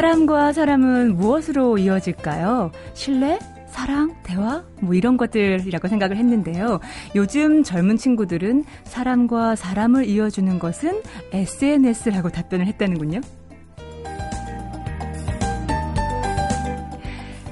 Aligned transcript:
사람과 0.00 0.54
사람은 0.54 1.18
무엇으로 1.18 1.76
이어질까요? 1.76 2.70
신뢰? 2.94 3.38
사랑, 3.66 4.14
대화, 4.22 4.64
뭐 4.80 4.94
이런 4.94 5.18
것들이라고 5.18 5.88
생각을 5.88 6.16
했는데요. 6.16 6.80
요즘 7.14 7.62
젊은 7.62 7.98
친구들은 7.98 8.64
사람과 8.84 9.56
사람을 9.56 10.06
이어주는 10.06 10.58
것은 10.58 11.02
SNS라고 11.32 12.30
답변을 12.30 12.66
했다는군요. 12.66 13.20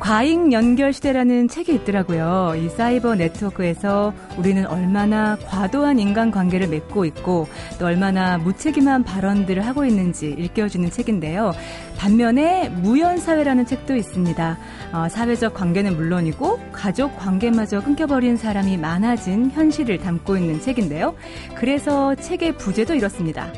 과잉 0.08 0.54
연결 0.54 0.94
시대라는 0.94 1.48
책이 1.48 1.74
있더라고요. 1.74 2.54
이 2.56 2.70
사이버 2.70 3.14
네트워크에서 3.14 4.14
우리는 4.38 4.66
얼마나 4.66 5.36
과도한 5.36 5.98
인간 5.98 6.30
관계를 6.30 6.66
맺고 6.68 7.04
있고 7.04 7.46
또 7.78 7.84
얼마나 7.84 8.38
무책임한 8.38 9.04
발언들을 9.04 9.66
하고 9.66 9.84
있는지 9.84 10.28
일깨워주는 10.28 10.90
책인데요. 10.90 11.52
반면에 11.98 12.70
무연사회라는 12.70 13.66
책도 13.66 13.96
있습니다. 13.96 14.58
어, 14.94 15.08
사회적 15.10 15.52
관계는 15.52 15.94
물론이고 15.96 16.58
가족 16.72 17.14
관계마저 17.18 17.82
끊겨버린 17.82 18.38
사람이 18.38 18.78
많아진 18.78 19.50
현실을 19.50 19.98
담고 19.98 20.38
있는 20.38 20.58
책인데요. 20.62 21.16
그래서 21.54 22.14
책의 22.14 22.56
부제도 22.56 22.94
이렇습니다. 22.94 23.52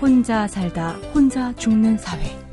혼자 0.00 0.46
살다 0.46 0.90
혼자 1.12 1.52
죽는 1.56 1.98
사회. 1.98 2.45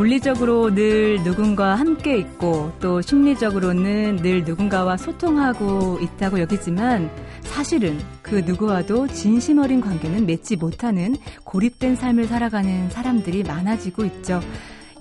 물리적으로 0.00 0.74
늘 0.74 1.22
누군가 1.24 1.74
함께 1.74 2.16
있고 2.16 2.72
또 2.80 3.02
심리적으로는 3.02 4.16
늘 4.22 4.44
누군가와 4.44 4.96
소통하고 4.96 5.98
있다고 6.00 6.40
여기지만 6.40 7.10
사실은 7.42 7.98
그 8.22 8.36
누구와도 8.36 9.08
진심 9.08 9.58
어린 9.58 9.82
관계는 9.82 10.24
맺지 10.24 10.56
못하는 10.56 11.16
고립된 11.44 11.96
삶을 11.96 12.28
살아가는 12.28 12.88
사람들이 12.88 13.42
많아지고 13.42 14.06
있죠. 14.06 14.40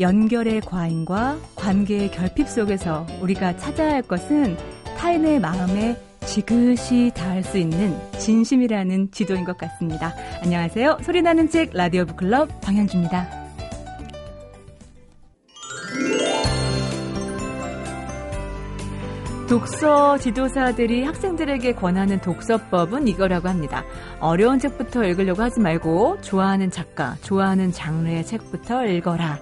연결의 0.01 0.59
과잉과 0.59 1.37
관계의 1.55 2.11
결핍 2.11 2.49
속에서 2.49 3.07
우리가 3.21 3.55
찾아야 3.55 3.93
할 3.93 4.01
것은 4.01 4.57
타인의 4.97 5.39
마음에 5.39 5.97
지그시 6.25 7.13
닿을 7.15 7.43
수 7.43 7.57
있는 7.57 7.97
진심이라는 8.17 9.11
지도인 9.11 9.45
것 9.45 9.57
같습니다. 9.57 10.13
안녕하세요. 10.43 10.97
소리나는 11.03 11.49
책 11.49 11.69
라디오 11.71 12.05
북클럽 12.05 12.59
방향주입니다. 12.59 13.38
독서 19.49 20.15
지도사들이 20.19 21.03
학생들에게 21.05 21.73
권하는 21.73 22.21
독서법은 22.21 23.07
이거라고 23.07 23.49
합니다. 23.49 23.83
어려운 24.19 24.59
책부터 24.59 25.03
읽으려고 25.05 25.41
하지 25.41 25.59
말고 25.59 26.21
좋아하는 26.21 26.69
작가, 26.69 27.15
좋아하는 27.23 27.71
장르의 27.71 28.27
책부터 28.27 28.85
읽어라. 28.85 29.39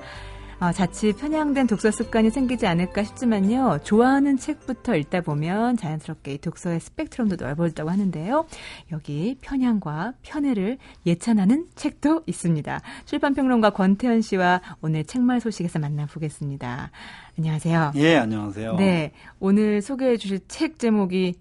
어, 0.59 0.71
자칫 0.71 1.13
편향된 1.13 1.67
독서 1.67 1.91
습관이 1.91 2.31
생기지 2.31 2.65
않을까 2.65 3.03
싶지만요. 3.03 3.79
좋아하는 3.83 4.37
책부터 4.37 4.95
읽다 4.95 5.21
보면 5.21 5.77
자연스럽게 5.77 6.37
독서의 6.37 6.79
스펙트럼도 6.79 7.35
넓어졌다고 7.35 7.91
하는데요. 7.91 8.47
여기 8.91 9.37
편향과 9.41 10.13
편애를 10.23 10.79
예찬하는 11.05 11.67
책도 11.75 12.23
있습니다. 12.25 12.81
출판평론가 13.05 13.69
권태현 13.69 14.21
씨와 14.21 14.61
오늘 14.81 15.03
책말 15.03 15.41
소식에서 15.41 15.77
만나보겠습니다. 15.77 16.89
안녕하세요. 17.37 17.91
예, 17.95 18.17
안녕하세요. 18.17 18.77
네, 18.77 19.11
오늘 19.39 19.83
소개해 19.83 20.17
주실 20.17 20.39
책 20.47 20.79
제목이 20.79 21.35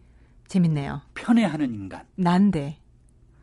재밌네요. 0.47 1.00
편애하는 1.15 1.75
인간. 1.75 2.03
난데. 2.16 2.76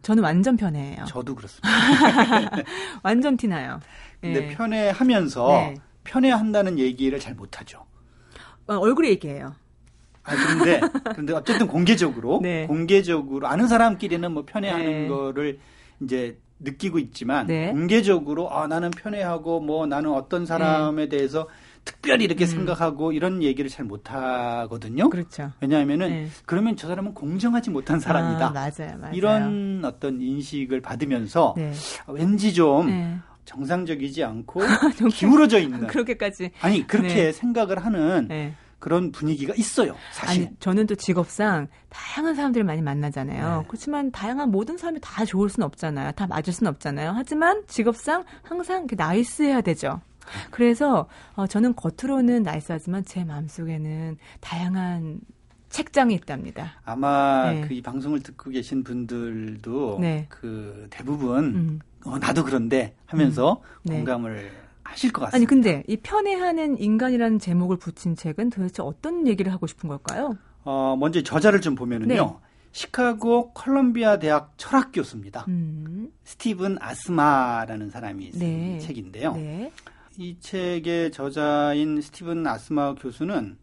저는 0.03 0.21
완전 0.21 0.57
편해요. 0.57 1.05
저도 1.05 1.33
그렇습니다. 1.33 1.69
완전 3.03 3.37
티나요. 3.37 3.79
근데 4.21 4.41
네. 4.41 4.47
편애하면서 4.49 5.47
네. 5.47 5.75
편애한다는 6.03 6.77
얘기를 6.77 7.17
잘 7.19 7.33
못하죠. 7.33 7.85
어, 8.67 8.75
얼굴에 8.75 9.09
얘기해요. 9.09 9.55
아, 10.23 10.35
그런데, 10.35 10.81
그런데 11.11 11.33
어쨌든 11.33 11.67
공개적으로, 11.67 12.39
네. 12.43 12.67
공개적으로, 12.67 13.47
아는 13.47 13.67
사람끼리는 13.67 14.31
뭐 14.31 14.43
편애하는 14.45 14.85
네. 14.85 15.07
거를 15.07 15.59
이제 16.01 16.37
느끼고 16.59 16.99
있지만, 16.99 17.47
네. 17.47 17.71
공개적으로, 17.71 18.51
아, 18.53 18.67
나는 18.67 18.91
편애하고, 18.91 19.59
뭐 19.61 19.85
나는 19.85 20.11
어떤 20.11 20.45
사람에 20.45 21.07
네. 21.07 21.17
대해서 21.17 21.47
특별히 21.85 22.25
이렇게 22.25 22.45
음. 22.45 22.47
생각하고 22.47 23.11
이런 23.11 23.43
얘기를 23.43 23.69
잘 23.69 23.85
못하거든요. 23.85 25.09
그렇죠. 25.09 25.51
왜냐하면은 25.59 26.09
네. 26.09 26.27
그러면 26.45 26.75
저 26.75 26.87
사람은 26.87 27.13
공정하지 27.13 27.69
못한 27.69 27.99
사람이다. 27.99 28.47
아, 28.47 28.49
맞아요, 28.51 28.97
맞아요. 28.99 29.13
이런 29.13 29.81
어떤 29.85 30.21
인식을 30.21 30.81
받으면서 30.81 31.53
네. 31.57 31.73
왠지 32.07 32.53
좀 32.53 32.87
네. 32.87 33.17
정상적이지 33.45 34.23
않고 34.23 34.61
기울어져 35.13 35.59
있는 35.59 35.87
그렇게까지 35.87 36.51
아니 36.61 36.85
그렇게 36.87 37.13
네. 37.15 37.31
생각을 37.31 37.85
하는 37.85 38.27
네. 38.27 38.55
그런 38.79 39.13
분위기가 39.13 39.53
있어요. 39.55 39.95
사실. 40.11 40.43
아니, 40.43 40.55
저는 40.59 40.87
또 40.87 40.95
직업상 40.95 41.69
다양한 41.89 42.35
사람들을 42.35 42.65
많이 42.65 42.81
만나잖아요. 42.81 43.59
네. 43.61 43.65
그렇지만 43.69 44.11
다양한 44.11 44.51
모든 44.51 44.75
사람이 44.75 44.99
다 45.01 45.23
좋을 45.23 45.49
수는 45.49 45.65
없잖아요. 45.67 46.11
다 46.11 46.27
맞을 46.27 46.51
수는 46.51 46.69
없잖아요. 46.69 47.13
하지만 47.15 47.63
직업상 47.67 48.25
항상 48.41 48.85
나이스해야 48.91 49.61
되죠. 49.61 50.01
그래서 50.51 51.07
어, 51.35 51.47
저는 51.47 51.75
겉으로는 51.75 52.43
나이스하지만 52.43 53.05
제 53.05 53.23
마음속에는 53.23 54.17
다양한 54.39 55.21
책장이 55.69 56.13
있답니다. 56.13 56.73
아마 56.85 57.51
네. 57.51 57.61
그이 57.61 57.81
방송을 57.81 58.21
듣고 58.21 58.51
계신 58.51 58.83
분들도 58.83 59.97
네. 59.99 60.27
그 60.29 60.87
대부분 60.91 61.45
음. 61.45 61.79
어, 62.05 62.19
나도 62.19 62.43
그런데 62.43 62.95
하면서 63.07 63.61
음. 63.63 63.89
네. 63.89 63.95
공감을 63.97 64.51
하실 64.83 65.11
것 65.11 65.21
같습니다. 65.21 65.35
아니 65.35 65.45
근데 65.45 65.83
이 65.87 65.97
편애하는 65.97 66.77
인간이라는 66.79 67.39
제목을 67.39 67.77
붙인 67.77 68.15
책은 68.15 68.51
도대체 68.51 68.83
어떤 68.83 69.27
얘기를 69.27 69.51
하고 69.51 69.65
싶은 69.65 69.89
걸까요? 69.89 70.37
어, 70.63 70.95
먼저 70.99 71.23
저자를 71.23 71.59
좀 71.61 71.73
보면은요. 71.73 72.13
네. 72.13 72.53
시카고 72.71 73.53
컬럼비아 73.53 74.19
대학 74.19 74.53
철학 74.57 74.91
교수입니다. 74.91 75.45
음. 75.47 76.11
스티븐 76.23 76.77
아스마라는 76.81 77.89
사람이 77.89 78.31
쓴 78.31 78.39
네. 78.39 78.79
책인데요. 78.79 79.33
네. 80.17 80.23
이 80.23 80.39
책의 80.39 81.11
저자인 81.11 82.01
스티븐 82.01 82.45
아스마 82.45 82.95
교수는 82.95 83.57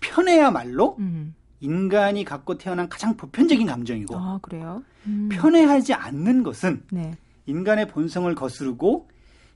편애야말로 0.00 0.96
음. 0.98 1.34
인간이 1.60 2.24
갖고 2.24 2.56
태어난 2.56 2.88
가장 2.88 3.16
보편적인 3.16 3.66
감정이고 3.66 4.16
아, 4.16 4.38
그래요? 4.40 4.82
음. 5.06 5.28
편애하지 5.30 5.94
않는 5.94 6.42
것은 6.42 6.84
네. 6.90 7.14
인간의 7.46 7.88
본성을 7.88 8.34
거스르고 8.34 9.08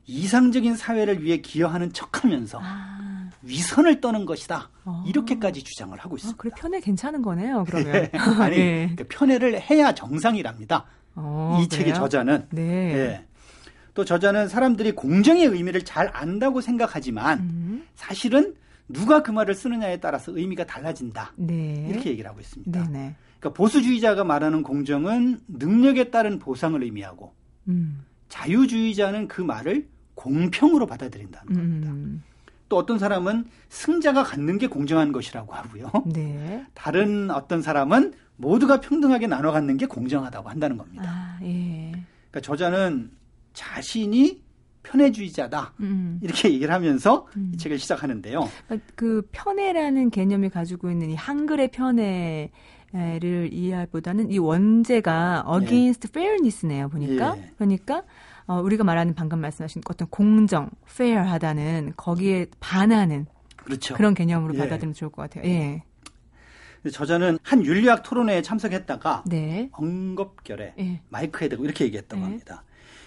이상적인 0.06 0.76
사회를 0.76 1.22
위해 1.22 1.38
기여하는 1.38 1.92
척하면서 1.92 2.60
아. 2.62 3.30
위선을 3.42 4.00
떠는 4.00 4.26
것이다. 4.26 4.70
아. 4.84 5.04
이렇게까지 5.06 5.62
주장을 5.62 5.96
하고 5.98 6.16
있습니다. 6.16 6.36
아, 6.36 6.38
그래 6.38 6.50
편애 6.56 6.80
괜찮은 6.80 7.22
거네요. 7.22 7.64
그러면 7.66 7.92
네. 7.92 8.10
아니 8.12 8.56
네. 8.56 8.88
그러니까 8.94 9.04
편애를 9.08 9.60
해야 9.60 9.94
정상이랍니다. 9.94 10.84
어, 11.14 11.58
이 11.62 11.68
그래요? 11.68 11.68
책의 11.68 11.94
저자는 11.94 12.48
네. 12.50 12.62
네. 12.62 13.26
또 13.94 14.04
저자는 14.04 14.48
사람들이 14.48 14.92
공정의 14.92 15.46
의미를 15.46 15.82
잘 15.82 16.10
안다고 16.12 16.60
생각하지만 16.60 17.38
음. 17.40 17.86
사실은 17.94 18.54
누가 18.88 19.22
그 19.22 19.30
말을 19.30 19.54
쓰느냐에 19.54 19.98
따라서 19.98 20.36
의미가 20.36 20.66
달라진다. 20.66 21.32
네. 21.36 21.86
이렇게 21.88 22.10
얘기를 22.10 22.28
하고 22.28 22.40
있습니다. 22.40 22.84
네네. 22.84 23.14
그러니까 23.38 23.56
보수주의자가 23.56 24.24
말하는 24.24 24.62
공정은 24.62 25.40
능력에 25.48 26.10
따른 26.10 26.38
보상을 26.38 26.82
의미하고 26.82 27.32
음. 27.68 28.04
자유주의자는 28.28 29.28
그 29.28 29.40
말을 29.40 29.88
공평으로 30.14 30.86
받아들인다는 30.86 31.54
겁니다. 31.54 31.90
음. 31.90 32.22
또 32.68 32.76
어떤 32.76 32.98
사람은 32.98 33.46
승자가 33.68 34.24
갖는 34.24 34.58
게 34.58 34.66
공정한 34.66 35.12
것이라고 35.12 35.52
하고요. 35.52 35.90
네. 36.06 36.64
다른 36.74 37.30
어떤 37.30 37.62
사람은 37.62 38.14
모두가 38.36 38.80
평등하게 38.80 39.28
나눠 39.28 39.52
갖는 39.52 39.76
게 39.76 39.86
공정하다고 39.86 40.48
한다는 40.48 40.76
겁니다. 40.76 41.04
아, 41.06 41.38
예. 41.42 41.92
그러니까 42.30 42.40
저자는 42.40 43.10
자신이 43.54 44.42
편애주의자다 44.82 45.72
음. 45.80 46.20
이렇게 46.22 46.52
얘기를 46.52 46.72
하면서 46.72 47.26
음. 47.36 47.52
이 47.54 47.56
책을 47.56 47.78
시작하는데요. 47.78 48.48
그러니까 48.66 48.92
그 48.94 49.26
편애라는 49.32 50.10
개념이 50.10 50.50
가지고 50.50 50.90
있는 50.90 51.10
이 51.10 51.14
한글의 51.14 51.70
편애 51.70 52.50
를 53.20 53.52
이해할보다는 53.52 54.30
이 54.30 54.38
원제가 54.38 55.44
against 55.60 56.06
예. 56.06 56.08
fairness네요 56.08 56.88
보니까 56.90 57.34
예. 57.36 57.50
그러니까 57.56 58.04
어, 58.46 58.60
우리가 58.60 58.84
말하는 58.84 59.14
방금 59.14 59.40
말씀하신 59.40 59.82
어떤 59.88 60.06
공정, 60.08 60.70
fair하다는 60.88 61.94
거기에 61.96 62.46
반하는 62.60 63.26
그렇죠. 63.56 63.94
그런 63.94 64.14
개념으로 64.14 64.54
예. 64.54 64.58
받아들이면 64.58 64.94
좋을 64.94 65.10
것 65.10 65.22
같아요. 65.22 65.44
예. 65.44 65.82
저자는 66.88 67.38
한 67.42 67.64
윤리학 67.64 68.04
토론회에 68.04 68.42
참석했다가 68.42 69.24
네. 69.26 69.70
엉겁결에 69.72 70.74
예. 70.78 71.00
마이크에 71.08 71.48
대고 71.48 71.64
이렇게 71.64 71.86
얘기했다고 71.86 72.22
예. 72.22 72.24
합니다. 72.26 72.62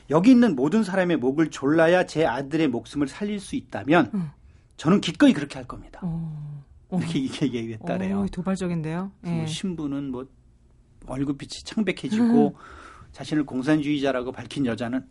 여기 0.10 0.32
있는 0.32 0.56
모든 0.56 0.84
사람의 0.84 1.18
목을 1.18 1.50
졸라야 1.50 2.06
제 2.06 2.26
아들의 2.26 2.68
목숨을 2.70 3.08
살릴 3.08 3.40
수 3.40 3.56
있다면 3.56 4.12
음. 4.14 4.30
저는 4.78 5.02
기꺼이 5.02 5.34
그렇게 5.34 5.56
할 5.56 5.68
겁니다. 5.68 6.00
어. 6.04 6.64
어. 6.90 7.00
이렇게 7.00 7.22
얘기했다래요. 7.54 8.20
어, 8.22 8.26
도발적인데요. 8.32 9.12
예. 9.26 9.46
신부는 9.46 10.12
뭐 10.12 10.28
얼굴빛이 11.08 11.64
창백해지고 11.64 12.48
음. 12.48 12.54
자신을 13.12 13.46
공산주의자라고 13.46 14.32
밝힌 14.32 14.66
여자는 14.66 15.04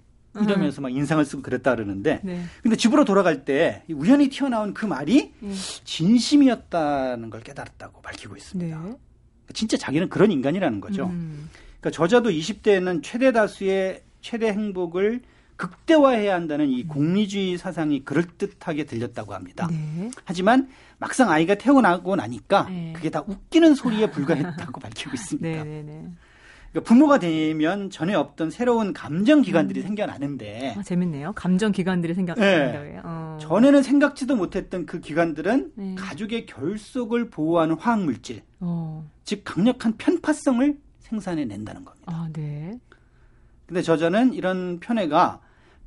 이러면서 0.42 0.82
막 0.82 0.92
인상을 0.92 1.24
쓰고 1.24 1.42
그랬다 1.42 1.74
그러는데 1.74 2.20
네. 2.22 2.42
근데 2.62 2.76
집으로 2.76 3.04
돌아갈 3.04 3.44
때 3.44 3.84
우연히 3.88 4.28
튀어나온 4.28 4.74
그 4.74 4.84
말이 4.84 5.32
네. 5.40 5.52
진심이었다는 5.84 7.30
걸 7.30 7.40
깨달았다고 7.40 8.02
밝히고 8.02 8.36
있습니다. 8.36 8.82
네. 8.82 8.96
진짜 9.54 9.76
자기는 9.76 10.08
그런 10.08 10.30
인간이라는 10.30 10.80
거죠. 10.80 11.06
음. 11.06 11.48
그러니까 11.80 11.90
저자도 11.96 12.30
20대에는 12.30 13.02
최대 13.02 13.32
다수의 13.32 14.02
최대 14.26 14.48
행복을 14.48 15.20
극대화해야 15.54 16.34
한다는 16.34 16.68
이 16.68 16.84
공리주의 16.84 17.56
사상이 17.56 18.04
그럴듯하게 18.04 18.82
들렸다고 18.84 19.34
합니다. 19.34 19.68
네. 19.70 20.10
하지만 20.24 20.68
막상 20.98 21.30
아이가 21.30 21.54
태어나고 21.54 22.16
나니까 22.16 22.64
네. 22.68 22.92
그게 22.94 23.08
다 23.08 23.22
웃기는 23.24 23.76
소리에 23.76 24.10
불과했다고 24.10 24.80
밝히고 24.82 25.12
있습니다. 25.14 25.48
네, 25.48 25.64
네, 25.64 25.82
네. 25.82 26.08
그러니까 26.72 26.88
부모가 26.88 27.20
되면 27.20 27.88
전에 27.88 28.14
없던 28.14 28.50
새로운 28.50 28.92
감정 28.92 29.42
기관들이 29.42 29.80
음. 29.80 29.86
생겨나는데 29.86 30.74
아, 30.76 30.82
재밌네요. 30.82 31.32
감정 31.34 31.70
기관들이 31.70 32.12
생겨나요. 32.14 32.82
네. 32.82 33.00
어. 33.04 33.38
전에는 33.40 33.84
생각지도 33.84 34.34
못했던 34.34 34.86
그 34.86 34.98
기관들은 34.98 35.72
네. 35.76 35.94
가족의 35.96 36.46
결속을 36.46 37.30
보호하는 37.30 37.76
화학 37.78 38.02
물질, 38.02 38.42
어. 38.58 39.08
즉 39.22 39.42
강력한 39.44 39.96
편파성을 39.96 40.76
생산해낸다는 40.98 41.84
겁니다. 41.84 42.12
아, 42.12 42.28
네. 42.32 42.80
근데 43.66 43.82
저자는 43.82 44.32
이런 44.32 44.78
편애가 44.80 45.40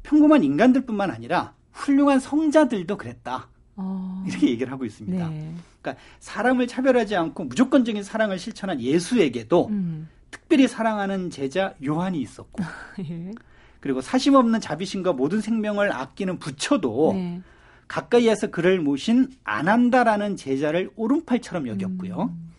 평범한 0.04 0.44
인간들뿐만 0.44 1.12
아니라 1.12 1.54
훌륭한 1.72 2.20
성자들도 2.20 2.98
그랬다. 2.98 3.48
어. 3.76 4.24
이렇게 4.28 4.50
얘기를 4.50 4.72
하고 4.72 4.86
있습니다. 4.86 5.30
네. 5.30 5.54
그러니까 5.82 6.04
사람을 6.20 6.68
차별하지 6.68 7.16
않고 7.16 7.46
무조건적인 7.46 8.04
사랑을 8.04 8.38
실천한 8.38 8.82
예수에게도 8.82 9.68
음. 9.68 10.10
특별히 10.32 10.68
사랑하는 10.68 11.30
제자 11.30 11.74
요한이 11.84 12.20
있었고, 12.20 12.62
예. 13.10 13.32
그리고 13.80 14.02
사심 14.02 14.36
없는 14.36 14.60
자비심과 14.60 15.14
모든 15.14 15.40
생명을 15.40 15.94
아끼는 15.94 16.38
부처도 16.40 17.14
네. 17.14 17.42
가까이에서 17.88 18.48
그를 18.48 18.80
모신 18.80 19.30
안한다라는 19.46 20.36
제자를 20.36 20.92
오른팔처럼 20.96 21.68
여겼고요. 21.70 22.34
음. 22.34 22.50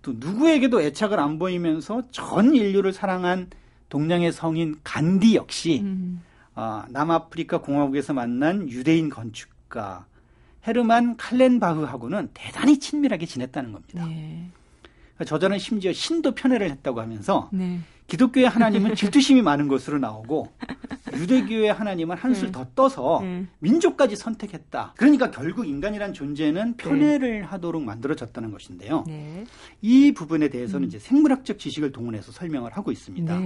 또 0.00 0.14
누구에게도 0.16 0.80
애착을 0.80 1.20
안 1.20 1.38
보이면서 1.38 2.04
전 2.10 2.54
인류를 2.54 2.92
사랑한 2.92 3.50
동양의 3.88 4.32
성인 4.32 4.76
간디 4.82 5.36
역시 5.36 5.80
음. 5.82 6.22
어, 6.54 6.84
남아프리카 6.88 7.60
공화국에서 7.60 8.14
만난 8.14 8.68
유대인 8.68 9.10
건축가 9.10 10.06
헤르만 10.66 11.16
칼렌바흐하고는 11.16 12.30
대단히 12.34 12.78
친밀하게 12.78 13.26
지냈다는 13.26 13.72
겁니다. 13.72 14.06
네. 14.06 14.50
저자는 15.24 15.58
심지어 15.58 15.92
신도 15.92 16.34
편애를 16.34 16.70
했다고 16.70 17.00
하면서 17.00 17.48
네. 17.52 17.80
기독교의 18.06 18.48
하나님은 18.48 18.94
질투심이 18.96 19.42
많은 19.42 19.68
것으로 19.68 19.98
나오고 19.98 20.52
유대교의 21.14 21.72
하나님은 21.72 22.16
한술 22.16 22.46
네. 22.46 22.52
더 22.52 22.66
떠서 22.74 23.20
네. 23.22 23.46
민족까지 23.60 24.16
선택했다. 24.16 24.94
그러니까 24.96 25.30
결국 25.30 25.66
인간이란 25.66 26.12
존재는 26.12 26.76
편애를 26.76 27.40
네. 27.40 27.40
하도록 27.40 27.82
만들어졌다는 27.82 28.50
것인데요. 28.50 29.04
네. 29.06 29.44
이 29.80 30.12
부분에 30.12 30.48
대해서는 30.48 30.86
음. 30.86 30.88
이제 30.88 30.98
생물학적 30.98 31.58
지식을 31.58 31.92
동원해서 31.92 32.32
설명을 32.32 32.72
하고 32.76 32.92
있습니다. 32.92 33.40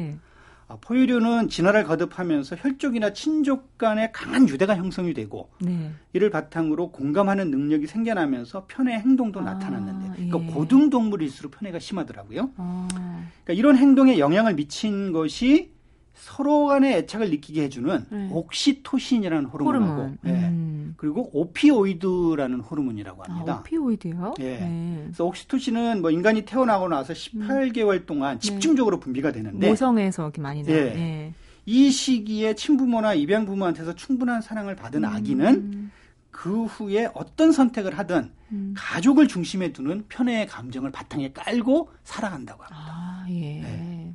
네. 0.70 0.74
아, 0.74 0.76
포유류는 0.80 1.48
진화를 1.48 1.84
거듭하면서 1.84 2.56
혈족이나 2.56 3.12
친족 3.12 3.76
간의 3.76 4.12
강한 4.12 4.48
유대가 4.48 4.76
형성이 4.76 5.12
되고 5.14 5.50
네. 5.60 5.90
이를 6.12 6.30
바탕으로 6.30 6.92
공감하는 6.92 7.50
능력이 7.50 7.86
생겨나면서 7.86 8.66
편의 8.68 8.98
행동도 9.00 9.40
아, 9.40 9.44
나타났는데 9.44 10.12
그러니까 10.14 10.40
예. 10.40 10.52
고등 10.52 10.90
동물일수록 10.90 11.52
편애가 11.58 11.78
심하더라고요. 11.78 12.50
아. 12.56 12.88
그러니까 13.44 13.52
이런 13.54 13.76
행동에 13.76 14.18
영향을 14.18 14.54
미친 14.54 15.12
것이 15.12 15.72
서로 16.20 16.66
간의 16.66 16.94
애착을 16.98 17.30
느끼게 17.30 17.62
해주는 17.62 18.06
네. 18.10 18.28
옥시토신이라는 18.30 19.46
호르몬하고 19.46 19.86
호르몬. 19.86 20.18
예. 20.26 20.30
음. 20.30 20.94
그리고 20.98 21.30
오피오이드라는 21.32 22.60
호르몬이라고 22.60 23.22
합니다. 23.22 23.54
아, 23.54 23.58
오피오이드요? 23.60 24.34
예. 24.40 24.58
네. 24.58 25.00
그래서 25.04 25.24
옥시토신은 25.24 26.02
뭐 26.02 26.10
인간이 26.10 26.42
태어나고 26.42 26.88
나서 26.88 27.14
18개월 27.14 28.04
동안 28.04 28.38
네. 28.38 28.46
집중적으로 28.46 29.00
분비가 29.00 29.32
되는데 29.32 29.66
모성에서 29.70 30.24
이렇게 30.24 30.42
많이 30.42 30.62
나요. 30.62 30.76
예. 30.76 30.84
네. 30.92 31.34
이 31.64 31.90
시기에 31.90 32.54
친부모나 32.54 33.14
입양부모한테서 33.14 33.94
충분한 33.94 34.42
사랑을 34.42 34.76
받은 34.76 35.04
음. 35.04 35.08
아기는 35.08 35.90
그 36.30 36.64
후에 36.64 37.08
어떤 37.14 37.50
선택을 37.50 37.96
하든 37.98 38.30
음. 38.52 38.74
가족을 38.76 39.26
중심에 39.26 39.72
두는 39.72 40.04
편애의 40.10 40.48
감정을 40.48 40.90
바탕에 40.90 41.32
깔고 41.32 41.90
살아간다고 42.04 42.62
합니다. 42.62 42.92
아, 42.92 43.26
예. 43.30 43.60
네. 43.62 44.14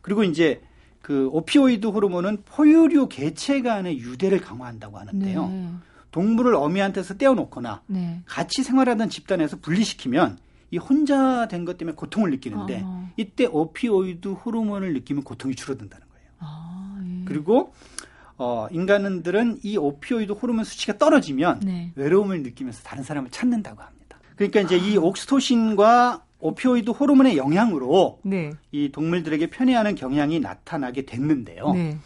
그리고 0.00 0.24
이제 0.24 0.62
그 1.02 1.28
오피오이드 1.32 1.86
호르몬은 1.88 2.44
포유류 2.44 3.08
개체 3.08 3.60
간의 3.60 3.98
유대를 3.98 4.40
강화한다고 4.40 4.98
하는데요. 4.98 5.48
네. 5.48 5.68
동물을 6.12 6.54
어미한테서 6.54 7.14
떼어놓거나 7.14 7.82
네. 7.86 8.20
같이 8.26 8.62
생활하던 8.62 9.08
집단에서 9.10 9.56
분리시키면 9.60 10.38
이 10.70 10.78
혼자 10.78 11.48
된 11.48 11.64
것 11.64 11.76
때문에 11.76 11.94
고통을 11.96 12.30
느끼는데 12.30 12.82
아. 12.84 13.10
이때 13.16 13.46
오피오이드 13.46 14.28
호르몬을 14.28 14.94
느끼면 14.94 15.24
고통이 15.24 15.54
줄어든다는 15.54 16.06
거예요. 16.06 16.26
아, 16.38 16.98
예. 17.04 17.24
그리고 17.26 17.74
어, 18.38 18.68
인간들은 18.70 19.60
이 19.62 19.76
오피오이드 19.76 20.32
호르몬 20.32 20.64
수치가 20.64 20.96
떨어지면 20.98 21.60
네. 21.60 21.92
외로움을 21.96 22.42
느끼면서 22.42 22.82
다른 22.82 23.02
사람을 23.04 23.30
찾는다고 23.30 23.82
합니다. 23.82 24.18
그러니까 24.36 24.60
이제 24.60 24.76
아. 24.76 24.78
이 24.78 24.96
옥스토신과 24.96 26.24
오피오이드 26.42 26.90
호르몬의 26.90 27.36
영향으로 27.36 28.18
네. 28.24 28.50
이 28.72 28.90
동물들에게 28.90 29.48
편애하는 29.48 29.94
경향이 29.94 30.40
나타나게 30.40 31.06
됐는데요. 31.06 31.72
네. 31.72 31.96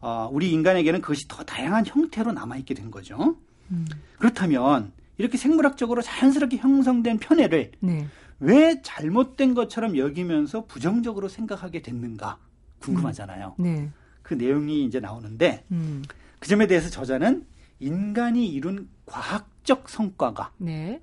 어, 0.00 0.28
우리 0.32 0.50
인간에게는 0.50 1.02
그것이 1.02 1.28
더 1.28 1.44
다양한 1.44 1.84
형태로 1.86 2.32
남아있게 2.32 2.72
된 2.72 2.90
거죠. 2.90 3.36
음. 3.70 3.86
그렇다면 4.18 4.92
이렇게 5.18 5.36
생물학적으로 5.36 6.00
자연스럽게 6.00 6.56
형성된 6.56 7.18
편애를 7.18 7.72
네. 7.80 8.06
왜 8.40 8.80
잘못된 8.82 9.54
것처럼 9.54 9.98
여기면서 9.98 10.64
부정적으로 10.64 11.28
생각하게 11.28 11.82
됐는가 11.82 12.38
궁금하잖아요. 12.80 13.56
음. 13.58 13.62
네. 13.62 13.90
그 14.22 14.34
내용이 14.34 14.84
이제 14.84 15.00
나오는데 15.00 15.64
음. 15.70 16.02
그 16.38 16.48
점에 16.48 16.66
대해서 16.66 16.88
저자는 16.88 17.44
인간이 17.78 18.48
이룬 18.48 18.88
과학적 19.04 19.90
성과가 19.90 20.52
네. 20.56 21.02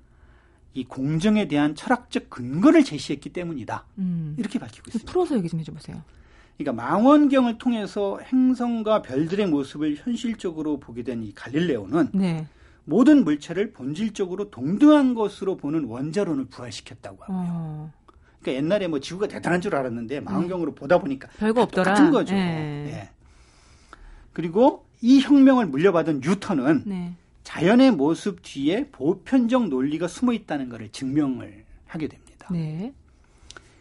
이 0.74 0.84
공정에 0.84 1.46
대한 1.48 1.74
철학적 1.74 2.28
근거를 2.30 2.82
제시했기 2.84 3.30
때문이다. 3.30 3.84
음. 3.98 4.34
이렇게 4.38 4.58
밝히고 4.58 4.84
있습니다. 4.88 5.10
풀어서 5.12 5.36
얘기 5.36 5.48
좀 5.48 5.60
해줘보세요. 5.60 6.02
그러니까 6.58 6.82
망원경을 6.84 7.58
통해서 7.58 8.18
행성과 8.20 9.02
별들의 9.02 9.46
모습을 9.46 9.96
현실적으로 9.96 10.78
보게 10.78 11.02
된 11.02 11.22
이 11.22 11.32
갈릴레오는 11.34 12.10
네. 12.12 12.46
모든 12.84 13.24
물체를 13.24 13.72
본질적으로 13.72 14.50
동등한 14.50 15.14
것으로 15.14 15.56
보는 15.56 15.84
원자론을 15.84 16.46
부활시켰다고 16.46 17.18
하고요. 17.24 17.46
어. 17.50 17.92
그러니까 18.40 18.62
옛날에 18.62 18.88
뭐 18.88 19.00
지구가 19.00 19.26
대단한 19.28 19.60
줄 19.60 19.74
알았는데 19.74 20.20
망원경으로 20.20 20.72
네. 20.72 20.74
보다 20.74 20.98
보니까 20.98 21.28
별거 21.38 21.62
없더라. 21.62 21.94
같은 21.94 22.10
거죠. 22.10 22.34
네. 22.34 22.40
네. 22.90 23.10
그리고 24.32 24.84
이 25.00 25.20
혁명을 25.20 25.66
물려받은 25.66 26.20
뉴턴은 26.22 26.82
네. 26.86 27.14
자연의 27.44 27.92
모습 27.92 28.42
뒤에 28.42 28.88
보편적 28.90 29.68
논리가 29.68 30.08
숨어 30.08 30.32
있다는 30.32 30.68
것을 30.70 30.90
증명을 30.90 31.64
하게 31.86 32.08
됩니다. 32.08 32.48
네. 32.50 32.92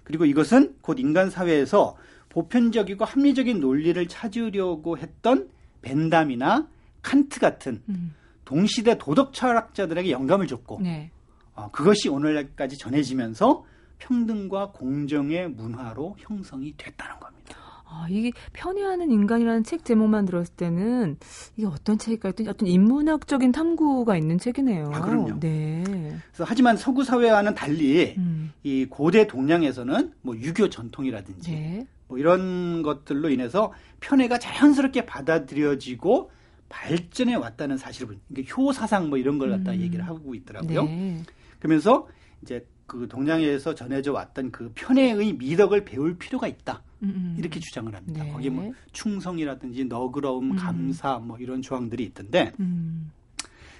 그리고 0.03 0.25
이것은 0.25 0.75
곧 0.81 0.99
인간 0.99 1.29
사회에서 1.29 1.97
보편적이고 2.29 3.05
합리적인 3.05 3.59
논리를 3.59 4.07
찾으려고 4.07 4.97
했던 4.97 5.49
벤담이나 5.81 6.67
칸트 7.01 7.39
같은 7.39 7.81
음. 7.89 8.13
동시대 8.45 8.97
도덕 8.97 9.33
철학자들에게 9.33 10.11
영감을 10.11 10.47
줬고 10.47 10.81
네. 10.81 11.11
어, 11.55 11.69
그것이 11.71 12.09
오늘날까지 12.09 12.77
전해지면서 12.77 13.65
평등과 13.99 14.71
공정의 14.71 15.49
문화로 15.49 16.15
형성이 16.19 16.73
됐다는 16.77 17.19
겁니다. 17.19 17.57
아, 17.93 18.07
이게 18.09 18.31
편애하는 18.53 19.11
인간이라는 19.11 19.63
책 19.63 19.85
제목만 19.85 20.25
들었을 20.25 20.55
때는 20.55 21.17
이게 21.55 21.67
어떤 21.67 21.97
책일까 21.97 22.29
했더니 22.29 22.49
어떤 22.49 22.67
인문학적인 22.67 23.51
탐구가 23.51 24.17
있는 24.17 24.39
책이네요. 24.39 24.91
아, 24.93 25.01
그럼요. 25.01 25.39
네. 25.39 25.83
그래서 25.85 26.43
하지만 26.45 26.75
서구 26.75 27.03
사회와는 27.03 27.55
달리 27.55 28.15
음. 28.17 28.51
이 28.63 28.85
고대 28.89 29.27
동양에서는 29.27 30.13
뭐 30.21 30.35
유교 30.37 30.69
전통이라든지 30.69 31.51
네. 31.51 31.87
뭐 32.07 32.17
이런 32.17 32.81
것들로 32.81 33.29
인해서 33.29 33.71
편애가 33.99 34.39
자연스럽게 34.39 35.05
받아들여지고 35.05 36.31
발전해 36.69 37.35
왔다는 37.35 37.77
사실을 37.77 38.17
그러니까 38.27 38.55
효 38.55 38.73
사상 38.73 39.09
뭐 39.09 39.17
이런 39.17 39.37
걸 39.37 39.51
갖다 39.51 39.71
음. 39.71 39.81
얘기를 39.81 40.05
하고 40.07 40.33
있더라고요. 40.33 40.85
네. 40.85 41.21
그러면서 41.59 42.07
이제 42.41 42.65
그 42.87 43.07
동양에서 43.07 43.75
전해져 43.75 44.11
왔던 44.11 44.51
그 44.51 44.71
편애의 44.75 45.33
미덕을 45.33 45.85
배울 45.85 46.17
필요가 46.17 46.47
있다. 46.47 46.81
음. 47.03 47.35
이렇게 47.37 47.59
주장을 47.59 47.93
합니다. 47.93 48.23
네. 48.23 48.31
거기 48.31 48.49
뭐 48.49 48.73
충성이라든지 48.91 49.85
너그러움, 49.85 50.51
음. 50.51 50.55
감사 50.55 51.19
뭐 51.19 51.37
이런 51.37 51.61
조항들이 51.61 52.03
있던데 52.05 52.51
음. 52.59 53.11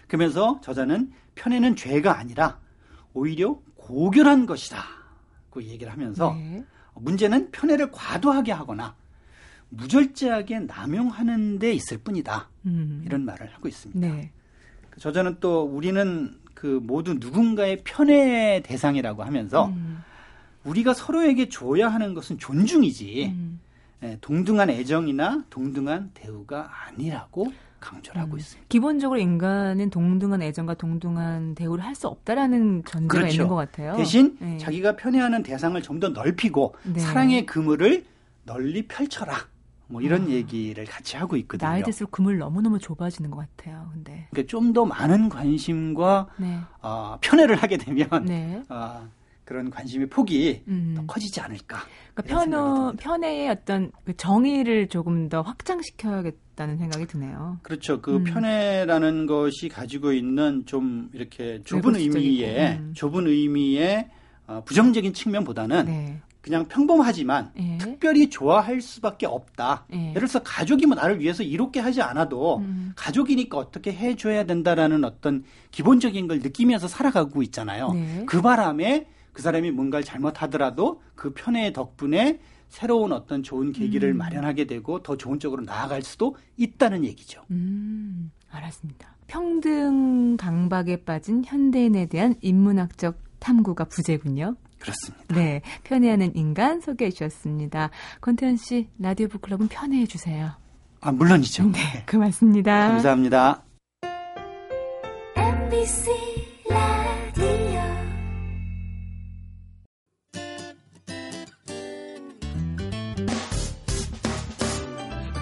그러면서 0.08 0.60
저자는 0.62 1.12
편애는 1.36 1.76
죄가 1.76 2.18
아니라 2.18 2.60
오히려 3.14 3.60
고결한 3.76 4.46
것이다. 4.46 4.84
그 5.50 5.64
얘기를 5.64 5.92
하면서 5.92 6.34
네. 6.34 6.64
문제는 6.96 7.52
편애를 7.52 7.92
과도하게 7.92 8.52
하거나 8.52 8.96
무절제하게 9.70 10.62
남용하는 10.62 11.60
데 11.60 11.74
있을 11.74 11.98
뿐이다. 11.98 12.50
음. 12.66 13.02
이런 13.06 13.26
말을 13.26 13.54
하고 13.54 13.68
있습니다. 13.68 14.08
네. 14.08 14.32
그 14.90 15.00
저자는 15.00 15.38
또 15.40 15.64
우리는 15.64 16.36
그 16.54 16.80
모두 16.84 17.16
누군가의 17.16 17.82
편의 17.84 18.62
대상이라고 18.64 19.24
하면서 19.24 19.68
음. 19.68 20.04
우리가 20.66 20.94
서로에게 20.94 21.50
줘야 21.50 21.90
하는 21.90 22.14
것은 22.14 22.38
존중이지 22.38 23.34
음. 23.36 23.60
예, 24.04 24.18
동등한 24.22 24.70
애정이나 24.70 25.44
동등한 25.50 26.12
대우가 26.14 26.70
아니라고 26.88 27.52
강조를 27.80 28.22
하고 28.22 28.34
음. 28.34 28.40
있습니다. 28.40 28.66
기본적으로 28.70 29.20
인간은 29.20 29.90
동등한 29.90 30.42
애정과 30.42 30.76
동등한 30.76 31.56
대우를 31.56 31.84
할 31.84 31.96
수 31.96 32.08
없다라는 32.08 32.84
전제가 32.86 33.08
그렇죠. 33.20 33.34
있는 33.34 33.48
것 33.48 33.56
같아요. 33.56 33.96
대신 33.96 34.38
네. 34.40 34.58
자기가 34.58 34.96
편애하는 34.96 35.44
대상을 35.44 35.82
좀 35.82 36.00
더 36.00 36.10
넓히고 36.10 36.76
네. 36.84 37.00
사랑의 37.00 37.46
그물을 37.46 38.04
널리 38.46 38.88
펼쳐라. 38.88 39.36
뭐 39.88 40.02
이런 40.02 40.24
아. 40.24 40.30
얘기를 40.30 40.86
같이 40.86 41.18
하고 41.18 41.36
있거든요. 41.38 41.70
나이 41.70 41.84
들수록 41.84 42.12
그물 42.12 42.38
너무너무 42.40 42.80
좁아지는 42.80 43.30
것 43.32 43.46
같아요. 43.58 43.90
근데 43.94 44.28
그러니까 44.32 44.50
좀 44.50 44.74
더 44.74 44.86
많은 44.86 45.30
관심과 45.30 46.28
네. 46.38 46.58
어, 46.82 47.18
편애를 47.22 47.58
하게 47.58 47.78
되면 47.78 48.08
네. 48.26 48.64
어, 48.70 49.08
그런 49.54 49.70
관심의 49.70 50.08
폭이 50.08 50.64
음. 50.68 50.96
더 50.98 51.06
커지지 51.06 51.40
않을까. 51.40 51.78
그러니까 52.16 52.40
편어, 52.40 52.94
편애의 52.98 53.50
어떤 53.50 53.92
그 54.04 54.18
정의를 54.18 54.88
조금 54.88 55.30
더 55.30 55.44
확장시켜야겠다는 55.44 56.80
생각이 56.80 57.06
드네요. 57.06 57.60
그렇죠. 57.62 58.02
그 58.02 58.16
음. 58.16 58.24
편애라는 58.24 59.28
것이 59.28 59.70
가지고 59.70 60.12
있는 60.12 60.66
좀 60.66 61.12
이렇게 61.14 61.62
좁은 61.66 61.96
의미의 61.96 62.80
음. 62.80 62.94
좁은 62.96 63.28
의미의 63.28 64.10
어, 64.48 64.64
부정적인 64.66 65.14
측면보다는 65.14 65.86
네. 65.86 66.20
그냥 66.42 66.66
평범하지만 66.68 67.52
예. 67.58 67.78
특별히 67.78 68.32
좋아할 68.32 68.82
수밖에 68.82 69.28
없다. 69.28 69.86
예. 69.94 70.00
예를 70.10 70.14
들어서 70.16 70.42
가족이 70.42 70.88
뭐 70.88 70.96
나를 70.96 71.20
위해서 71.20 71.44
이롭게 71.44 71.80
하지 71.80 72.02
않아도 72.02 72.58
음. 72.58 72.92
가족이니까 72.96 73.60
어떻게 73.60 73.94
해줘야 73.94 74.46
된다라는 74.46 75.04
어떤 75.04 75.44
기본적인 75.70 76.28
걸 76.28 76.40
느끼면서 76.40 76.88
살아가고 76.88 77.44
있잖아요. 77.44 77.92
네. 77.94 78.24
그 78.26 78.42
바람에 78.42 79.13
그 79.34 79.42
사람이 79.42 79.72
뭔가를 79.72 80.04
잘못하더라도 80.06 81.02
그 81.16 81.34
편의 81.34 81.74
덕분에 81.74 82.40
새로운 82.70 83.12
어떤 83.12 83.44
좋은 83.44 83.72
계기를 83.72 84.14
음. 84.14 84.18
마련하게 84.18 84.66
되고 84.66 85.04
더 85.04 85.18
좋은 85.18 85.40
쪽으로 85.40 85.64
나아갈 85.64 86.02
수도 86.02 86.36
있다는 86.58 87.04
얘기죠. 87.04 87.44
음, 87.52 88.32
알았습니다. 88.50 89.16
평등 89.28 90.38
강박에 90.38 91.04
빠진 91.04 91.44
현대인에 91.46 92.08
대한 92.08 92.36
인문학적 92.42 93.18
탐구가 93.40 93.86
부재군요. 93.86 94.56
그렇습니다. 94.80 95.36
네, 95.36 95.62
편애하는 95.84 96.36
인간 96.36 96.82
소개해 96.82 97.12
주셨습니다. 97.12 97.90
권태현 98.22 98.58
씨, 98.58 98.90
라디오 99.00 99.28
북클럽은 99.28 99.68
편애해 99.70 100.06
주세요. 100.08 100.52
아, 101.00 101.12
물론이죠. 101.12 101.66
네, 101.72 101.80
고맙습니다. 102.10 102.90
감사합니다. 102.90 103.64
MBC 105.36 106.12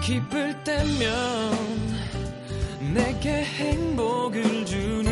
기쁠 0.02 0.64
때면 0.64 1.56
내게 2.92 3.44
행복을 3.44 4.66
주는 4.66 5.11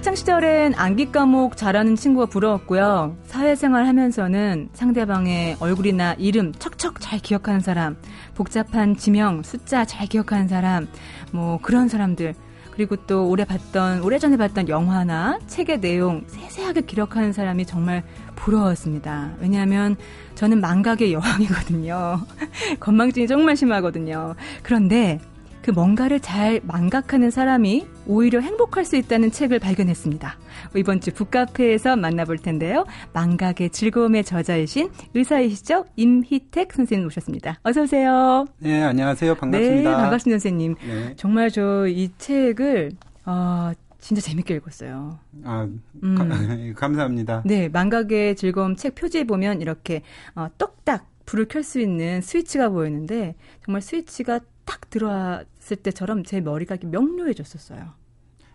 학창 0.00 0.14
시절엔 0.14 0.76
암기 0.78 1.12
과목 1.12 1.58
잘하는 1.58 1.94
친구가 1.94 2.24
부러웠고요. 2.24 3.18
사회생활 3.26 3.86
하면서는 3.86 4.70
상대방의 4.72 5.58
얼굴이나 5.60 6.14
이름 6.14 6.54
척척 6.54 7.00
잘 7.00 7.18
기억하는 7.18 7.60
사람, 7.60 7.98
복잡한 8.34 8.96
지명, 8.96 9.42
숫자 9.42 9.84
잘 9.84 10.06
기억하는 10.06 10.48
사람, 10.48 10.88
뭐 11.32 11.58
그런 11.60 11.88
사람들. 11.88 12.34
그리고 12.70 12.96
또 12.96 13.28
오래 13.28 13.44
봤던, 13.44 14.00
오래전에 14.00 14.38
봤던 14.38 14.70
영화나 14.70 15.38
책의 15.46 15.82
내용 15.82 16.24
세세하게 16.28 16.80
기록하는 16.82 17.34
사람이 17.34 17.66
정말 17.66 18.02
부러웠습니다. 18.36 19.32
왜냐하면 19.38 19.96
저는 20.34 20.62
망각의 20.62 21.12
여왕이거든요. 21.12 22.22
건망증이 22.80 23.26
정말 23.26 23.54
심하거든요. 23.54 24.34
그런데 24.62 25.20
그 25.62 25.70
뭔가를 25.70 26.20
잘 26.20 26.60
망각하는 26.64 27.30
사람이 27.30 27.86
오히려 28.06 28.40
행복할 28.40 28.84
수 28.86 28.96
있다는 28.96 29.30
책을 29.30 29.58
발견했습니다. 29.58 30.36
이번 30.76 31.00
주 31.00 31.12
북카페에서 31.12 31.96
만나볼 31.96 32.38
텐데요. 32.38 32.86
망각의 33.12 33.68
즐거움의 33.70 34.24
저자이신 34.24 34.90
의사이시죠? 35.14 35.84
임희택 35.96 36.72
선생님 36.72 37.04
모셨습니다. 37.04 37.58
어서 37.62 37.82
오세요. 37.82 38.46
네, 38.58 38.82
안녕하세요. 38.82 39.34
반갑습니다. 39.34 39.90
네, 39.90 39.96
반갑습니다, 39.96 40.38
선생님. 40.38 40.74
네. 40.86 41.14
정말 41.16 41.50
저 41.50 41.86
이 41.88 42.10
책을 42.16 42.92
어, 43.26 43.72
진짜 43.98 44.22
재밌게 44.22 44.54
읽었어요. 44.56 45.18
아, 45.44 45.68
음. 46.02 46.72
감사합니다. 46.74 47.42
네, 47.44 47.68
망각의 47.68 48.34
즐거움 48.36 48.76
책 48.76 48.94
표지에 48.94 49.24
보면 49.24 49.60
이렇게 49.60 50.02
어, 50.34 50.48
똑딱 50.56 51.06
불을 51.26 51.46
켤 51.46 51.62
수 51.62 51.80
있는 51.80 52.20
스위치가 52.22 52.70
보이는데 52.70 53.34
정말 53.64 53.82
스위치가 53.82 54.40
딱 54.64 54.90
들어왔을 54.90 55.76
때처럼 55.82 56.24
제 56.24 56.40
머리가 56.40 56.76
명료해졌었어요. 56.82 58.00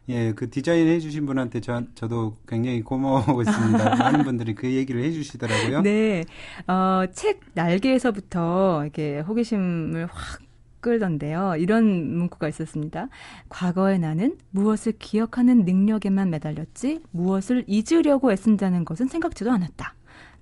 예, 0.08 0.34
그 0.34 0.50
디자인 0.50 0.88
해주신 0.88 1.26
분한테 1.26 1.62
저, 1.62 1.82
저도 1.96 2.38
굉장히 2.48 2.82
고마워하고 2.82 3.42
있습니다. 3.42 3.96
많은 3.98 4.24
분들이 4.24 4.54
그 4.54 4.72
얘기를 4.72 5.04
해주시더라고요. 5.04 5.82
네, 5.82 6.24
어, 6.68 7.06
책 7.12 7.40
날개에서부터 7.54 8.84
이렇게 8.84 9.20
호기심을 9.22 10.08
확 10.12 10.46
끌던데요. 10.86 11.56
이런 11.58 12.16
문구가 12.16 12.48
있었습니다. 12.50 13.08
과거의 13.50 13.98
나는 13.98 14.38
무엇을 14.52 14.94
기억하는 15.00 15.66
능력에만 15.66 16.30
매달렸지 16.30 17.02
무엇을 17.10 17.64
잊으려고 17.66 18.32
애쓴다는 18.32 18.86
것은 18.86 19.08
생각지도 19.08 19.52
않았다. 19.52 19.96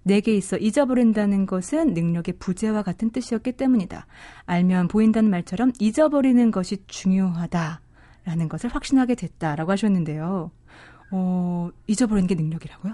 내게 0.03 0.36
있어 0.36 0.57
잊어버린다는 0.57 1.45
것은 1.45 1.93
능력의 1.93 2.36
부재와 2.39 2.83
같은 2.83 3.10
뜻이었기 3.12 3.53
때문이다. 3.53 4.05
알면 4.45 4.89
보인다는 4.89 5.29
말처럼 5.29 5.72
잊어버리는 5.79 6.51
것이 6.51 6.77
중요하다라는 6.88 8.50
것을 8.50 8.69
확신하게 8.69 9.15
됐다라고 9.15 9.72
하셨는데요. 9.72 10.51
어, 11.12 11.69
잊어버리는 11.88 12.27
게 12.27 12.36
능력이라고요? 12.36 12.93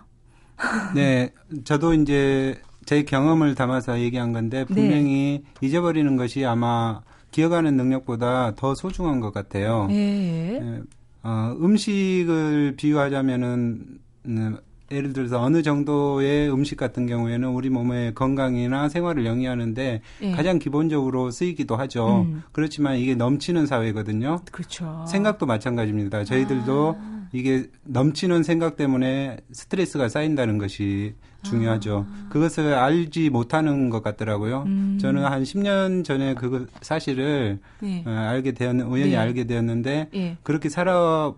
네, 0.96 1.32
저도 1.64 1.94
이제 1.94 2.62
제 2.86 3.04
경험을 3.04 3.56
담아서 3.56 4.00
얘기한 4.00 4.34
건데 4.34 4.66
분명히 4.66 5.44
네. 5.44 5.68
잊어버리는 5.68 6.16
것이 6.16 6.46
아마 6.46 7.02
기억하는 7.32 7.78
능력보다 7.78 8.56
더 8.56 8.76
소중한 8.76 9.20
것 9.20 9.32
같아요. 9.32 9.88
예. 9.92 10.60
예. 10.60 10.82
어, 11.22 11.56
음식을 11.60 12.76
비유하자면은 12.78 14.00
음, 14.26 14.58
예를 14.92 15.14
들어서 15.14 15.42
어느 15.42 15.62
정도의 15.62 16.52
음식 16.52 16.78
같은 16.78 17.06
경우에는 17.06 17.50
우리 17.50 17.70
몸의 17.70 18.16
건강이나 18.16 18.90
생활을 18.90 19.26
영위하는데 19.26 20.02
예. 20.22 20.32
가장 20.32 20.60
기본적으로 20.60 21.32
쓰이기도 21.32 21.76
하죠. 21.76 22.26
음. 22.28 22.44
그렇지만 22.52 22.98
이게 22.98 23.16
넘치는 23.16 23.66
사회거든요. 23.66 24.40
그렇죠. 24.52 25.06
생각도 25.08 25.46
마찬가지입니다. 25.46 26.24
저희들도 26.24 26.96
아. 27.00 27.19
이게 27.32 27.68
넘치는 27.84 28.44
생각 28.44 28.76
때문에 28.76 29.38
스트레스가 29.52 30.10
쌓인다는 30.10 30.58
것이 30.58 31.14
중요하죠. 31.44 32.06
아. 32.10 32.30
그것을 32.30 32.74
알지 32.74 33.30
못하는 33.30 33.90
것 33.90 34.04
같더라고요. 34.04 34.64
음. 34.66 34.98
저는 35.00 35.24
한 35.24 35.44
10년 35.44 36.04
전에 36.04 36.34
그거 36.34 36.66
사실을 36.82 37.60
네. 37.80 38.04
어, 38.06 38.10
알게 38.10 38.54
되었는 38.54 38.86
우연히 38.86 39.12
네. 39.12 39.18
알게 39.18 39.46
되었는데 39.46 40.10
네. 40.12 40.38
그렇게 40.44 40.70
살아 40.70 41.34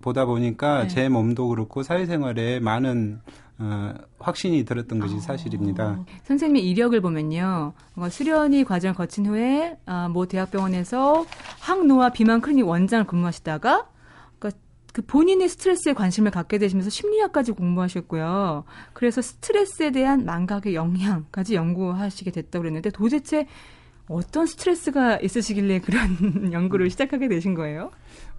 보다 0.00 0.24
보니까 0.24 0.82
네. 0.82 0.88
제 0.88 1.08
몸도 1.08 1.48
그렇고 1.48 1.82
사회생활에 1.82 2.60
많은 2.60 3.20
어, 3.58 3.94
확신이 4.18 4.64
들었던 4.64 4.98
것이 4.98 5.16
어. 5.16 5.20
사실입니다. 5.20 5.98
선생님의 6.24 6.68
이력을 6.68 6.98
보면요. 7.00 7.74
수련이 8.10 8.64
과정을 8.64 8.94
거친 8.94 9.26
후에 9.26 9.76
아, 9.86 10.08
모 10.08 10.26
대학병원에서 10.26 11.26
항노화 11.60 12.10
비만 12.10 12.40
클리닉 12.40 12.66
원장을 12.66 13.06
근무하시다가 13.06 13.91
그 14.92 15.02
본인이 15.02 15.48
스트레스에 15.48 15.94
관심을 15.94 16.30
갖게 16.30 16.58
되시면서 16.58 16.90
심리학까지 16.90 17.52
공부하셨고요. 17.52 18.64
그래서 18.92 19.22
스트레스에 19.22 19.90
대한 19.90 20.24
망각의 20.24 20.74
영향까지 20.74 21.54
연구하시게 21.54 22.30
됐다고 22.30 22.62
그랬는데 22.62 22.90
도대체 22.90 23.46
어떤 24.08 24.46
스트레스가 24.46 25.18
있으시길래 25.18 25.80
그런 25.80 26.52
연구를 26.52 26.90
시작하게 26.90 27.28
되신 27.28 27.54
거예요? 27.54 27.90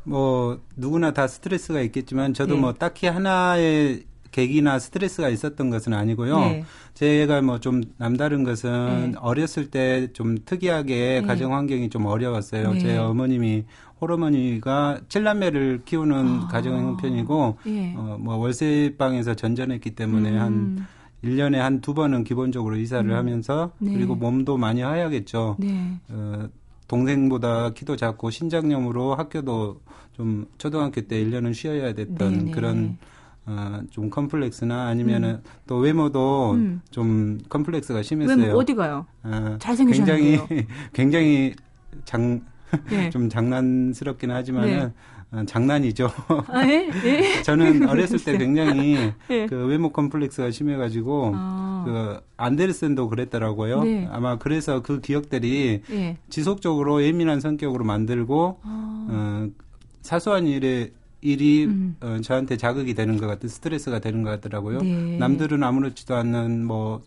뭐 0.04 0.62
누구나 0.76 1.12
다 1.12 1.28
스트레스가 1.28 1.82
있겠지만 1.82 2.34
저도 2.34 2.56
네. 2.56 2.62
뭐 2.62 2.74
딱히 2.74 3.08
하나의 3.08 4.04
계기나 4.32 4.80
스트레스가 4.80 5.30
있었던 5.30 5.70
것은 5.70 5.94
아니고요. 5.94 6.40
네. 6.40 6.64
제가 6.96 7.42
뭐 7.42 7.60
좀 7.60 7.84
남다른 7.98 8.44
것은 8.44 9.12
네. 9.12 9.18
어렸을 9.20 9.70
때 9.70 10.08
좀 10.14 10.38
특이하게 10.44 11.22
네. 11.22 11.28
가정 11.28 11.54
환경이 11.54 11.90
좀 11.90 12.06
어려웠어요. 12.06 12.74
네. 12.74 12.80
제 12.80 12.98
어머님이 12.98 13.66
홀어머니가 14.02 15.02
칠남매를 15.10 15.82
키우는 15.86 16.40
아. 16.44 16.48
가정 16.48 16.78
형편이고 16.78 17.58
예. 17.68 17.94
어, 17.96 18.18
뭐 18.20 18.36
월세방에서 18.36 19.36
전전했기 19.36 19.92
때문에 19.92 20.32
음. 20.32 20.40
한 20.40 20.88
1년에 21.24 21.56
한 21.56 21.80
두 21.82 21.94
번은 21.94 22.24
기본적으로 22.26 22.76
이사를 22.76 23.10
음. 23.10 23.16
하면서 23.16 23.72
네. 23.80 23.94
그리고 23.94 24.16
몸도 24.16 24.58
많이 24.58 24.82
하야겠죠. 24.82 25.56
네. 25.60 26.00
어, 26.10 26.48
동생보다 26.88 27.72
키도 27.72 27.96
작고 27.96 28.30
신장염으로 28.30 29.16
학교도 29.16 29.80
좀 30.12 30.46
초등학교 30.58 31.02
때 31.02 31.24
1년은 31.24 31.54
쉬어야 31.54 31.94
됐던 31.94 32.32
네네. 32.32 32.44
네. 32.44 32.52
그런 32.52 32.98
어, 33.46 33.82
좀 33.90 34.10
컴플렉스나 34.10 34.88
아니면은 34.88 35.30
음. 35.32 35.44
또 35.66 35.78
외모도 35.78 36.52
음. 36.54 36.82
좀 36.92 37.40
컴플렉스가 37.50 38.02
심했어요. 38.02 38.38
외모 38.38 38.58
어디 38.58 38.76
가요? 38.76 39.06
어, 39.24 39.56
잘생기셨는데요. 39.60 40.48
굉장히 40.48 40.66
굉장히 40.94 41.54
장, 42.06 42.42
네. 42.90 43.10
좀 43.12 43.30
장난스럽긴 43.30 44.32
하지만은 44.32 44.94
네. 45.32 45.40
어, 45.40 45.44
장난이죠. 45.46 46.12
아, 46.48 46.68
예? 46.68 46.90
예? 47.06 47.42
저는 47.44 47.90
어렸을 47.90 48.20
때 48.24 48.38
굉장히 48.38 49.12
예. 49.32 49.48
그 49.48 49.66
외모 49.66 49.92
컴플렉스가 49.92 50.52
심해가지고 50.52 51.32
아. 51.36 51.84
그 51.86 52.20
안데르센도 52.38 53.10
그랬더라고요. 53.10 53.84
네. 53.84 54.08
아마 54.12 54.38
그래서 54.38 54.84
그 54.84 55.02
기억들이 55.02 55.82
예. 55.92 56.18
지속적으로 56.30 57.04
예민한 57.04 57.40
성격으로 57.40 57.84
만들고 57.84 58.60
아. 58.62 59.08
어, 59.10 59.50
사소한 60.02 60.46
일에 60.48 60.92
일이 61.24 61.66
음. 61.66 61.96
어, 62.02 62.20
저한테 62.22 62.58
자극이 62.58 62.94
되는 62.94 63.18
것 63.18 63.28
같은 63.28 63.48
스트레스가 63.48 64.00
되는 64.00 64.24
것 64.24 64.30
같더라고요. 64.32 64.82
네. 64.82 65.18
남들은 65.18 65.64
아무렇지도 65.64 66.16
않는 66.16 66.66
뭐 66.66 67.02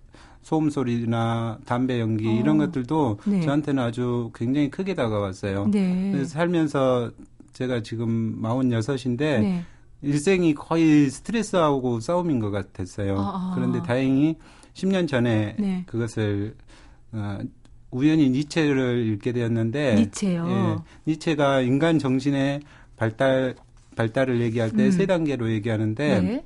소음 0.46 0.70
소리나 0.70 1.58
담배 1.66 1.98
연기 1.98 2.28
어. 2.28 2.30
이런 2.30 2.56
것들도 2.56 3.18
네. 3.26 3.40
저한테는 3.40 3.82
아주 3.82 4.30
굉장히 4.32 4.70
크게 4.70 4.94
다가왔어요. 4.94 5.66
네. 5.72 6.10
그래서 6.12 6.30
살면서 6.30 7.10
제가 7.52 7.82
지금 7.82 8.40
46인데 8.40 9.18
네. 9.18 9.64
일생이 10.02 10.54
거의 10.54 11.10
스트레스하고 11.10 11.98
싸움인 11.98 12.38
것 12.38 12.52
같았어요. 12.52 13.18
아, 13.18 13.22
아. 13.22 13.52
그런데 13.56 13.82
다행히 13.82 14.36
10년 14.74 15.08
전에 15.08 15.56
네. 15.58 15.82
그것을 15.84 16.54
어, 17.10 17.38
우연히 17.90 18.30
니체를 18.30 19.04
읽게 19.04 19.32
되었는데 19.32 19.96
니체요. 19.96 20.46
예, 20.48 21.10
니체가 21.10 21.62
인간 21.62 21.98
정신의 21.98 22.60
발달 22.96 23.56
발달을 23.96 24.40
얘기할 24.42 24.70
때세 24.70 25.02
음. 25.02 25.06
단계로 25.08 25.50
얘기하는데 25.50 26.20
네. 26.20 26.44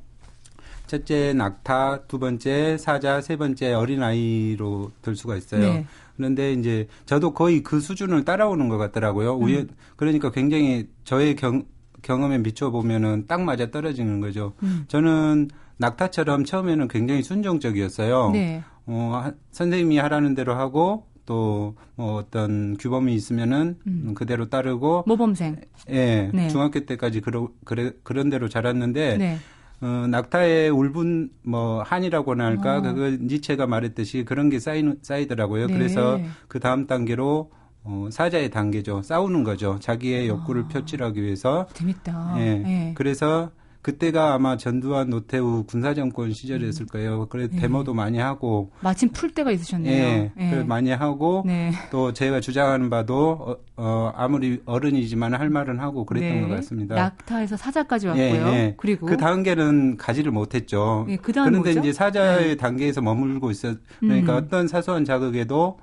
첫째 0.91 1.33
낙타, 1.35 2.07
두 2.09 2.19
번째 2.19 2.77
사자, 2.77 3.21
세 3.21 3.37
번째 3.37 3.73
어린아이로 3.75 4.91
들 5.03 5.15
수가 5.15 5.37
있어요. 5.37 5.61
네. 5.61 5.87
그런데 6.17 6.53
이제 6.53 6.89
저도 7.07 7.33
거의 7.33 7.63
그 7.63 7.79
수준을 7.79 8.25
따라오는 8.25 8.69
것 8.69 8.77
같더라고요. 8.77 9.37
음. 9.37 9.43
우연, 9.45 9.69
그러니까 9.95 10.33
굉장히 10.33 10.89
저의 11.05 11.37
경, 11.37 11.65
경험에 12.03 12.43
비춰보면은 12.43 13.27
딱 13.29 13.41
맞아 13.43 13.71
떨어지는 13.71 14.21
거죠. 14.21 14.55
음. 14.65 14.85
저는 14.89 15.51
낙타처럼 15.77 16.45
처음에는 16.45 16.89
굉장히 16.89 17.23
순종적이었어요. 17.23 18.31
네. 18.33 18.65
어, 18.87 19.31
선생님이 19.53 19.99
하라는 19.99 20.35
대로 20.35 20.55
하고 20.55 21.07
또 21.25 21.77
뭐 22.01 22.15
어떤 22.15 22.79
규범이 22.79 23.15
있으면은 23.15 23.77
음. 23.87 24.15
그대로 24.15 24.49
따르고 24.49 25.05
모범생. 25.07 25.57
예. 25.91 26.31
네. 26.33 26.49
중학교 26.49 26.81
때까지 26.81 27.21
그러, 27.21 27.51
그래, 27.67 27.93
그런 28.03 28.31
대로 28.31 28.49
자랐는데 28.49 29.19
네. 29.19 29.39
어, 29.83 30.07
낙타의 30.09 30.71
울분 30.71 31.31
뭐 31.43 31.83
한이라고나 31.83 32.45
할까 32.45 32.79
어. 32.79 32.83
그거 32.83 33.17
니체가 33.21 33.67
말했듯이 33.67 34.25
그런 34.25 34.51
게 34.51 34.59
쌓이 34.59 34.85
쌓이더라고요. 35.03 35.69
네. 35.69 35.73
그래서 35.73 36.19
그 36.49 36.61
다음 36.61 36.87
단계로 36.87 37.51
어, 37.83 38.09
사자의 38.11 38.51
단계죠. 38.51 39.03
싸우는 39.03 39.43
거죠. 39.43 39.79
자기의 39.81 40.29
욕구를 40.29 40.65
아. 40.65 40.69
표출하기 40.69 41.23
위해서. 41.23 41.67
재밌다. 41.73 42.35
예. 42.39 42.55
네. 42.59 42.93
그래서 42.95 43.51
그때가 43.83 44.35
아마 44.35 44.57
전두환 44.59 45.09
노태우 45.09 45.65
군사정권 45.65 46.33
시절이었을 46.33 46.83
음. 46.83 46.87
거예요. 46.89 47.27
그래 47.29 47.49
네. 47.51 47.61
데모도 47.61 47.95
많이 47.95 48.19
하고 48.19 48.71
마침 48.81 49.09
풀 49.11 49.31
때가 49.31 49.51
있으셨네요. 49.53 49.93
예, 49.93 50.33
네. 50.37 50.65
많이 50.65 50.91
하고 50.91 51.43
네. 51.47 51.73
또 51.91 52.13
제가 52.13 52.41
주장하는 52.41 52.91
바도 52.91 53.31
어, 53.31 53.57
어, 53.77 54.13
아무리 54.15 54.61
어른이지만 54.67 55.35
할 55.35 55.49
말은 55.49 55.81
하고 55.81 56.05
그랬던 56.05 56.43
네. 56.43 56.49
것 56.49 56.55
같습니다. 56.57 56.95
낙타에서 56.95 57.57
사자까지 57.57 58.09
왔고요. 58.09 58.25
예, 58.27 58.55
예. 58.55 58.75
그리고 58.77 59.07
그 59.07 59.17
단계는 59.17 59.97
가지를 59.97 60.31
못했죠. 60.31 61.07
예, 61.09 61.17
그 61.17 61.33
그런데 61.33 61.59
뭐죠? 61.59 61.81
이제 61.81 61.93
사자의 61.93 62.49
네. 62.49 62.57
단계에서 62.57 63.01
머물고 63.01 63.51
있어. 63.51 63.75
그러니까 64.01 64.35
음. 64.35 64.45
어떤 64.45 64.69
사소한 64.69 65.07
자극에도 65.07 65.79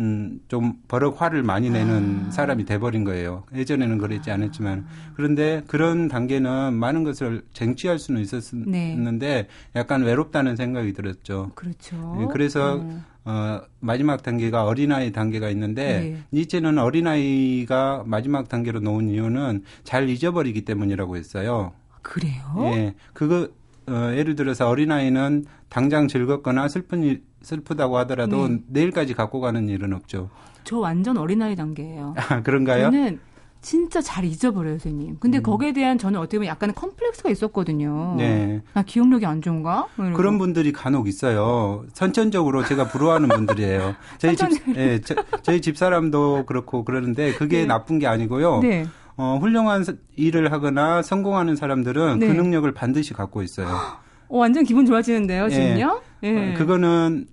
음, 0.00 0.40
좀 0.48 0.74
버럭 0.86 1.20
화를 1.20 1.42
많이 1.42 1.70
내는 1.70 2.26
아. 2.28 2.30
사람이 2.30 2.64
돼버린 2.64 3.04
거예요. 3.04 3.44
예전에는 3.54 3.98
그랬지 3.98 4.30
않았지만. 4.30 4.86
그런데 5.14 5.62
그런 5.66 6.08
단계는 6.08 6.74
많은 6.74 7.02
것을 7.04 7.42
쟁취할 7.52 7.98
수는 7.98 8.20
있었는데 8.20 9.18
네. 9.18 9.48
약간 9.74 10.02
외롭다는 10.02 10.56
생각이 10.56 10.92
들었죠. 10.92 11.50
그렇죠. 11.54 12.16
네, 12.18 12.26
그래서 12.32 12.76
음. 12.76 13.04
어, 13.24 13.60
마지막 13.80 14.22
단계가 14.22 14.64
어린아이 14.64 15.12
단계가 15.12 15.50
있는데 15.50 16.00
네. 16.00 16.18
니체는 16.32 16.78
어린아이가 16.78 18.04
마지막 18.06 18.48
단계로 18.48 18.80
놓은 18.80 19.10
이유는 19.10 19.64
잘 19.84 20.08
잊어버리기 20.08 20.64
때문이라고 20.64 21.16
했어요. 21.16 21.72
그래요? 22.02 22.42
예. 22.72 22.94
그거 23.12 23.48
어, 23.88 24.12
예를 24.14 24.34
들어서 24.34 24.68
어린아이는 24.68 25.44
당장 25.68 26.08
즐겁거나 26.08 26.68
슬픈 26.68 27.02
일, 27.02 27.22
슬프다고 27.42 27.98
하더라도 27.98 28.48
네. 28.48 28.58
내일까지 28.68 29.14
갖고 29.14 29.40
가는 29.40 29.68
일은 29.68 29.92
없죠. 29.92 30.30
저 30.64 30.78
완전 30.78 31.16
어린아이 31.16 31.56
단계예요. 31.56 32.14
아, 32.16 32.42
그런가요? 32.42 32.84
저는 32.84 33.20
진짜 33.60 34.00
잘 34.00 34.24
잊어버려요, 34.24 34.78
선생님. 34.78 35.16
근데 35.18 35.38
음. 35.38 35.42
거기에 35.42 35.72
대한 35.72 35.98
저는 35.98 36.20
어떻게 36.20 36.38
보면 36.38 36.48
약간의 36.48 36.74
컴플렉스가 36.74 37.30
있었거든요. 37.30 38.14
네. 38.16 38.62
나 38.72 38.82
기억력이 38.82 39.26
안 39.26 39.42
좋은가? 39.42 39.88
뭐 39.96 40.12
그런 40.12 40.38
분들이 40.38 40.72
간혹 40.72 41.08
있어요. 41.08 41.84
선천적으로 41.92 42.64
제가 42.64 42.88
부러워하는 42.88 43.28
분들이에요. 43.28 43.94
저희 44.18 44.36
집, 44.36 44.76
예, 44.76 45.00
저, 45.00 45.14
저희 45.42 45.60
집사람도 45.60 46.46
그렇고 46.46 46.84
그러는데 46.84 47.34
그게 47.34 47.60
네. 47.60 47.66
나쁜 47.66 47.98
게 47.98 48.06
아니고요. 48.06 48.60
네. 48.60 48.86
어, 49.16 49.38
훌륭한 49.40 49.84
일을 50.14 50.52
하거나 50.52 51.02
성공하는 51.02 51.56
사람들은 51.56 52.20
그 52.20 52.24
네. 52.24 52.32
그 52.32 52.40
능력을 52.40 52.70
반드시 52.72 53.12
갖고 53.12 53.42
있어요. 53.42 53.66
어, 54.28 54.38
완전 54.38 54.62
기분 54.62 54.86
좋아지는데요, 54.86 55.46
예. 55.46 55.50
지금요? 55.50 56.00
예. 56.04 56.07
예. 56.22 56.54
그거는 56.54 57.26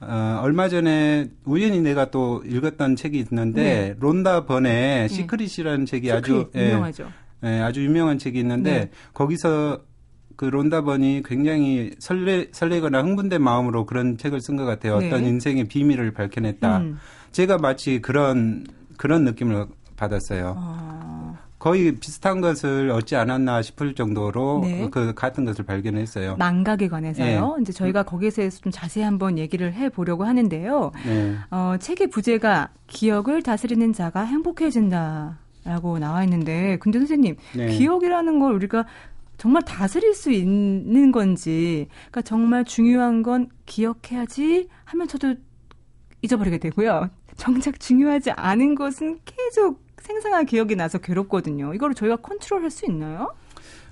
어, 0.00 0.40
얼마 0.42 0.68
전에 0.68 1.28
우연히 1.44 1.80
내가 1.80 2.10
또 2.10 2.42
읽었던 2.44 2.96
책이 2.96 3.18
있는데 3.18 3.62
네. 3.62 3.96
론다 4.00 4.46
번의 4.46 4.72
네. 4.72 5.08
시크릿이라는 5.08 5.86
책이 5.86 6.08
시크릿, 6.08 6.24
아주 6.24 6.50
예, 6.56 6.70
유명하죠. 6.70 7.08
예, 7.44 7.60
아주 7.60 7.84
유명한 7.84 8.18
책이 8.18 8.38
있는데 8.40 8.72
네. 8.72 8.90
거기서 9.14 9.80
그 10.36 10.46
론다 10.46 10.82
번이 10.82 11.22
굉장히 11.24 11.92
설레 12.00 12.48
설레거나 12.50 13.02
흥분된 13.02 13.40
마음으로 13.40 13.86
그런 13.86 14.16
책을 14.18 14.40
쓴 14.40 14.56
것 14.56 14.64
같아요. 14.64 14.98
네. 14.98 15.06
어떤 15.06 15.24
인생의 15.24 15.64
비밀을 15.64 16.12
밝혀냈다. 16.12 16.78
음. 16.78 16.98
제가 17.30 17.58
마치 17.58 18.00
그런 18.00 18.66
그런 18.96 19.24
느낌을 19.24 19.66
받았어요. 19.96 20.56
아. 20.58 21.21
거의 21.62 21.92
비슷한 21.92 22.40
것을 22.40 22.90
얻지 22.90 23.14
않았나 23.14 23.62
싶을 23.62 23.94
정도로 23.94 24.62
네. 24.64 24.88
그 24.90 25.14
같은 25.14 25.44
것을 25.44 25.64
발견했어요. 25.64 26.34
망각에 26.34 26.88
관해서요. 26.88 27.54
네. 27.54 27.62
이제 27.62 27.72
저희가 27.72 28.02
거기서 28.02 28.48
좀 28.50 28.72
자세히 28.72 29.04
한번 29.04 29.38
얘기를 29.38 29.72
해 29.72 29.88
보려고 29.88 30.24
하는데요. 30.24 30.90
네. 31.06 31.36
어, 31.52 31.76
책의 31.78 32.08
부제가 32.08 32.70
기억을 32.88 33.42
다스리는 33.42 33.92
자가 33.92 34.24
행복해진다 34.24 35.38
라고 35.62 36.00
나와 36.00 36.24
있는데, 36.24 36.78
근데 36.80 36.98
선생님 36.98 37.36
네. 37.54 37.68
기억이라는 37.68 38.40
걸 38.40 38.54
우리가 38.54 38.84
정말 39.38 39.62
다스릴 39.62 40.14
수 40.14 40.32
있는 40.32 41.12
건지, 41.12 41.86
그러니까 42.10 42.22
정말 42.22 42.64
중요한 42.64 43.22
건 43.22 43.48
기억해야지 43.66 44.66
하면 44.82 45.06
저도 45.06 45.36
잊어버리게 46.22 46.58
되고요. 46.58 47.08
정작 47.36 47.78
중요하지 47.78 48.32
않은 48.32 48.74
것은 48.74 49.20
계속 49.24 49.81
생생한 50.02 50.46
기억이 50.46 50.76
나서 50.76 50.98
괴롭거든요. 50.98 51.74
이거를 51.74 51.94
저희가 51.94 52.16
컨트롤할 52.16 52.70
수 52.70 52.86
있나요? 52.86 53.32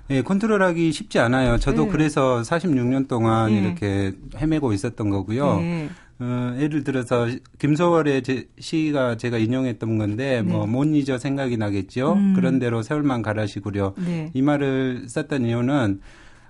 예, 0.09 0.21
컨트롤하기 0.21 0.91
쉽지 0.91 1.19
않아요. 1.19 1.57
저도 1.57 1.85
네. 1.85 1.89
그래서 1.91 2.41
46년 2.41 3.07
동안 3.07 3.51
네. 3.51 3.61
이렇게 3.61 4.11
헤매고 4.35 4.73
있었던 4.73 5.09
거고요. 5.09 5.59
네. 5.59 5.89
어, 6.19 6.55
예를 6.59 6.83
들어서 6.83 7.27
김소월의 7.59 8.23
제, 8.23 8.47
시가 8.59 9.17
제가 9.17 9.37
인용했던 9.37 9.97
건데 9.97 10.41
네. 10.41 10.51
뭐못 10.51 10.87
잊어 10.95 11.17
생각이 11.17 11.57
나겠죠. 11.57 12.13
음. 12.13 12.33
그런 12.35 12.59
대로 12.59 12.83
세월만 12.83 13.21
가라시구려. 13.21 13.93
네. 14.05 14.29
이 14.33 14.41
말을 14.41 15.07
썼던 15.07 15.45
이유는 15.45 16.01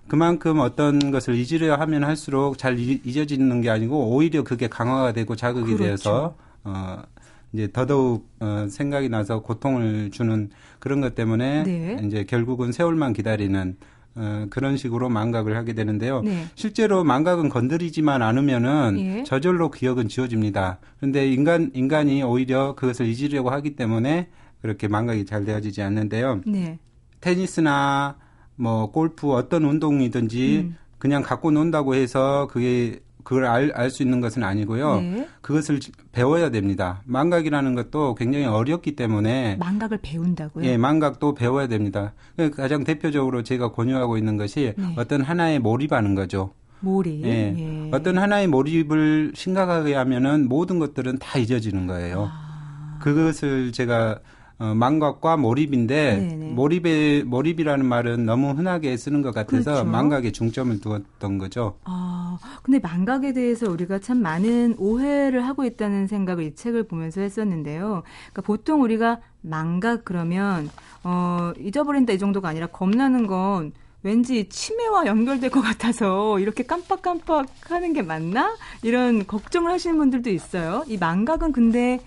그만큼 0.07 0.59
어떤 0.59 1.11
것을 1.11 1.35
잊으려 1.35 1.75
하면 1.75 2.03
할수록 2.03 2.57
잘 2.57 2.77
잊어지는 2.79 3.61
게 3.61 3.69
아니고 3.69 4.09
오히려 4.09 4.43
그게 4.43 4.67
강화가 4.67 5.13
되고 5.13 5.35
자극이 5.35 5.75
그렇죠. 5.75 5.85
되어서 5.85 6.35
어 6.63 7.03
이제 7.53 7.69
더더욱 7.71 8.29
어 8.39 8.67
생각이 8.69 9.09
나서 9.09 9.41
고통을 9.41 10.11
주는 10.11 10.49
그런 10.79 11.01
것 11.01 11.15
때문에 11.15 11.63
네. 11.63 12.01
이제 12.05 12.23
결국은 12.23 12.71
세월만 12.71 13.13
기다리는 13.13 13.77
어, 14.15 14.45
그런 14.49 14.75
식으로 14.77 15.09
망각을 15.09 15.55
하게 15.55 15.73
되는데요. 15.73 16.21
네. 16.21 16.45
실제로 16.55 17.03
망각은 17.03 17.49
건드리지만 17.49 18.21
않으면은 18.21 18.99
예. 18.99 19.23
저절로 19.23 19.71
기억은 19.71 20.09
지워집니다. 20.09 20.79
그런데 20.97 21.31
인간 21.31 21.71
인간이 21.73 22.21
오히려 22.23 22.75
그것을 22.75 23.07
잊으려고 23.07 23.51
하기 23.51 23.75
때문에 23.75 24.29
그렇게 24.61 24.87
망각이 24.87 25.25
잘 25.25 25.45
되어지지 25.45 25.81
않는데요. 25.81 26.41
네. 26.45 26.79
테니스나 27.21 28.17
뭐 28.55 28.91
골프 28.91 29.31
어떤 29.31 29.63
운동이든지 29.63 30.57
음. 30.65 30.77
그냥 30.97 31.23
갖고 31.23 31.51
논다고 31.51 31.95
해서 31.95 32.47
그게 32.51 32.99
그걸 33.23 33.45
알 33.45 33.89
수 33.89 34.03
있는 34.03 34.21
것은 34.21 34.43
아니고요. 34.43 35.01
네. 35.01 35.27
그것을 35.41 35.79
배워야 36.11 36.49
됩니다. 36.49 37.01
망각이라는 37.05 37.75
것도 37.75 38.15
굉장히 38.15 38.45
어렵기 38.45 38.95
때문에 38.95 39.57
망각을 39.57 39.99
배운다고요? 40.01 40.65
예, 40.65 40.77
망각도 40.77 41.33
배워야 41.33 41.67
됩니다. 41.67 42.13
가장 42.55 42.83
대표적으로 42.83 43.43
제가 43.43 43.71
권유하고 43.71 44.17
있는 44.17 44.37
것이 44.37 44.73
네. 44.77 44.95
어떤 44.97 45.21
하나에 45.21 45.59
몰입하는 45.59 46.15
거죠. 46.15 46.53
몰입. 46.81 47.23
예. 47.25 47.55
예. 47.57 47.89
어떤 47.91 48.17
하나의 48.17 48.47
몰입을 48.47 49.33
심각하게 49.35 49.93
하면은 49.95 50.47
모든 50.47 50.79
것들은 50.79 51.19
다 51.19 51.37
잊어지는 51.37 51.85
거예요. 51.87 52.29
아. 52.31 52.99
그것을 53.01 53.71
제가 53.71 54.19
어, 54.61 54.75
망각과 54.75 55.37
몰입인데 55.37 56.17
네네. 56.17 56.51
몰입의 56.51 57.23
몰입이라는 57.23 57.83
말은 57.83 58.27
너무 58.27 58.51
흔하게 58.51 58.95
쓰는 58.95 59.23
것 59.23 59.33
같아서 59.33 59.71
그렇죠. 59.71 59.85
망각에 59.85 60.31
중점을 60.31 60.79
두었던 60.79 61.39
거죠. 61.39 61.79
아, 61.83 62.37
근데 62.61 62.77
망각에 62.77 63.33
대해서 63.33 63.71
우리가 63.71 63.97
참 63.97 64.21
많은 64.21 64.75
오해를 64.77 65.47
하고 65.47 65.65
있다는 65.65 66.05
생각을 66.05 66.43
이 66.43 66.53
책을 66.53 66.83
보면서 66.83 67.21
했었는데요. 67.21 68.03
그러니까 68.05 68.41
보통 68.43 68.83
우리가 68.83 69.21
망각 69.41 70.05
그러면 70.05 70.69
어, 71.03 71.53
잊어버린다 71.57 72.13
이 72.13 72.19
정도가 72.19 72.49
아니라 72.49 72.67
겁나는 72.67 73.25
건 73.25 73.71
왠지 74.03 74.47
치매와 74.47 75.07
연결될 75.07 75.49
것 75.49 75.61
같아서 75.61 76.39
이렇게 76.39 76.61
깜빡깜빡 76.61 77.47
하는 77.71 77.93
게 77.93 78.03
맞나? 78.03 78.55
이런 78.83 79.25
걱정을 79.25 79.71
하시는 79.71 79.97
분들도 79.97 80.29
있어요. 80.29 80.83
이 80.85 80.97
망각은 80.97 81.51
근데 81.51 81.99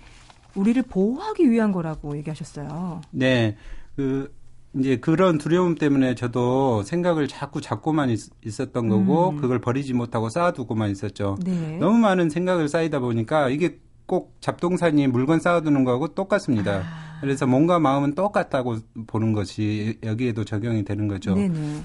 우리를 0.55 0.81
보호하기 0.83 1.49
위한 1.49 1.71
거라고 1.71 2.15
얘기하셨어요. 2.17 3.01
네. 3.11 3.55
그 3.95 4.33
이제 4.77 4.97
그런 4.97 5.37
두려움 5.37 5.75
때문에 5.75 6.15
저도 6.15 6.83
생각을 6.83 7.27
자꾸 7.27 7.61
잡고만 7.61 8.09
있, 8.09 8.19
었던 8.59 8.89
거고 8.89 9.29
음. 9.29 9.37
그걸 9.37 9.59
버리지 9.59 9.93
못하고 9.93 10.29
쌓아두고만 10.29 10.91
있었죠. 10.91 11.37
네. 11.43 11.77
너무 11.77 11.97
많은 11.97 12.29
생각을 12.29 12.67
쌓이다 12.67 12.99
보니까 12.99 13.49
이게 13.49 13.79
꼭 14.05 14.35
잡동사니 14.41 15.07
물건 15.07 15.39
쌓아두는 15.39 15.83
거하고 15.83 16.09
똑같습니다. 16.09 16.83
아. 16.83 17.19
그래서 17.21 17.47
몸과 17.47 17.79
마음은 17.79 18.13
똑같다고 18.13 18.77
보는 19.07 19.33
것이 19.33 19.97
여기에도 20.03 20.43
적용이 20.43 20.83
되는 20.83 21.07
거죠. 21.07 21.33
네네. 21.33 21.81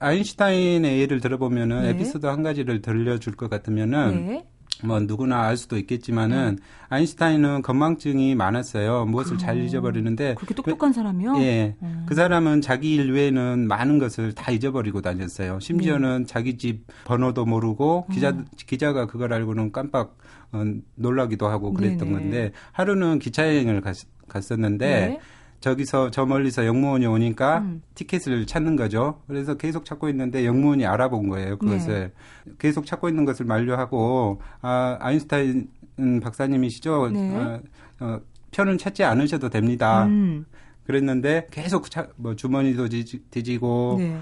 아인슈타인의 0.00 1.00
예를 1.00 1.20
들어보면은 1.20 1.82
네. 1.82 1.90
에피소드 1.90 2.26
한 2.26 2.42
가지를 2.42 2.82
들려줄 2.82 3.36
것 3.36 3.48
같으면은 3.50 4.26
네. 4.26 4.46
뭐 4.84 5.00
누구나 5.00 5.42
알 5.42 5.56
수도 5.56 5.78
있겠지만은 5.78 6.56
네. 6.56 6.62
아인슈타인은 6.88 7.62
건망증이 7.62 8.34
많았어요. 8.34 9.06
무엇을 9.06 9.38
잘 9.38 9.58
잊어버리는데 9.58 10.34
그렇게 10.34 10.54
똑똑한 10.54 10.92
사람이요? 10.92 11.36
예. 11.38 11.76
음. 11.82 12.04
그 12.08 12.14
사람은 12.14 12.60
자기 12.60 12.94
일 12.94 13.12
외에는 13.12 13.66
많은 13.68 13.98
것을 13.98 14.32
다 14.34 14.50
잊어버리고 14.50 15.00
다녔어요. 15.00 15.60
심지어는 15.60 16.18
네. 16.20 16.26
자기 16.26 16.58
집 16.58 16.86
번호도 17.04 17.44
모르고 17.44 18.06
기자 18.12 18.30
음. 18.30 18.46
기자가 18.56 19.06
그걸 19.06 19.32
알고는 19.32 19.72
깜빡 19.72 20.16
어, 20.52 20.64
놀라기도 20.96 21.48
하고 21.48 21.72
그랬던 21.72 22.08
네네. 22.08 22.12
건데 22.12 22.52
하루는 22.72 23.18
기차 23.18 23.46
여행을 23.46 23.80
갔, 23.80 23.96
갔었는데 24.28 24.86
네. 24.86 25.20
저기서 25.62 26.10
저 26.10 26.26
멀리서 26.26 26.66
영무원이 26.66 27.06
오니까 27.06 27.58
음. 27.58 27.82
티켓을 27.94 28.46
찾는 28.46 28.74
거죠. 28.74 29.22
그래서 29.28 29.56
계속 29.56 29.84
찾고 29.84 30.08
있는데 30.10 30.44
영무원이 30.44 30.84
알아본 30.84 31.28
거예요. 31.28 31.56
그것을 31.56 32.10
네. 32.44 32.52
계속 32.58 32.84
찾고 32.84 33.08
있는 33.08 33.24
것을 33.24 33.46
만류하고 33.46 34.42
아 34.60 34.98
아인슈타인 35.00 35.68
박사님이시죠. 36.20 37.10
네. 37.10 37.36
어, 37.36 37.60
어, 38.00 38.20
편은 38.50 38.76
찾지 38.76 39.04
않으셔도 39.04 39.48
됩니다. 39.50 40.04
음. 40.06 40.44
그랬는데 40.84 41.46
계속 41.52 41.88
차, 41.88 42.08
뭐 42.16 42.34
주머니도 42.34 42.88
뒤지, 42.88 43.58
고 43.58 43.96
네. 43.98 44.18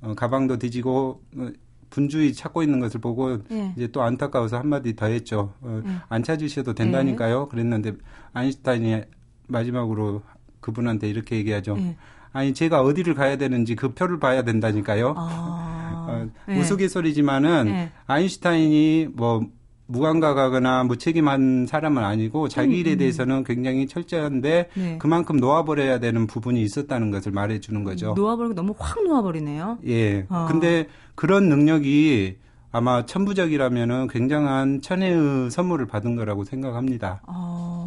어, 0.00 0.14
가방도 0.14 0.58
뒤지고 0.58 1.22
어, 1.36 1.48
분주히 1.90 2.32
찾고 2.32 2.62
있는 2.62 2.78
것을 2.78 3.00
보고 3.00 3.42
네. 3.48 3.74
이제 3.76 3.88
또 3.88 4.02
안타까워서 4.02 4.58
한마디 4.58 4.94
더 4.94 5.06
했죠. 5.06 5.54
어, 5.60 5.82
네. 5.84 5.90
안 6.08 6.22
찾으셔도 6.22 6.74
된다니까요. 6.74 7.48
그랬는데 7.48 7.94
아인슈타인이 8.32 9.02
마지막으로 9.48 10.22
그분한테 10.64 11.08
이렇게 11.08 11.36
얘기하죠. 11.36 11.76
네. 11.76 11.96
아니 12.32 12.54
제가 12.54 12.80
어디를 12.80 13.14
가야 13.14 13.36
되는지 13.36 13.76
그 13.76 13.92
표를 13.92 14.18
봐야 14.18 14.42
된다니까요. 14.42 15.14
아, 15.16 16.06
어, 16.08 16.28
네. 16.48 16.58
우스갯소리지만은 16.58 17.64
네. 17.66 17.92
아인슈타인이 18.06 19.08
뭐 19.12 19.46
무감각하거나 19.86 20.84
무책임한 20.84 21.66
사람은 21.66 22.02
아니고 22.02 22.48
자기 22.48 22.78
일에 22.78 22.92
음, 22.92 22.94
음. 22.94 22.98
대해서는 22.98 23.44
굉장히 23.44 23.86
철저한데 23.86 24.70
네. 24.74 24.98
그만큼 24.98 25.36
놓아버려야 25.36 26.00
되는 26.00 26.26
부분이 26.26 26.62
있었다는 26.62 27.10
것을 27.10 27.32
말해주는 27.32 27.84
거죠. 27.84 28.14
놓아버리고 28.14 28.54
너무 28.54 28.74
확 28.78 29.04
놓아버리네요. 29.04 29.78
예. 29.86 30.26
아. 30.30 30.46
근데 30.50 30.86
그런 31.14 31.50
능력이 31.50 32.38
아마 32.72 33.06
천부적이라면은 33.06 34.08
굉장한 34.08 34.80
천혜의 34.80 35.50
선물을 35.50 35.86
받은 35.86 36.16
거라고 36.16 36.42
생각합니다. 36.42 37.20
어... 37.28 37.83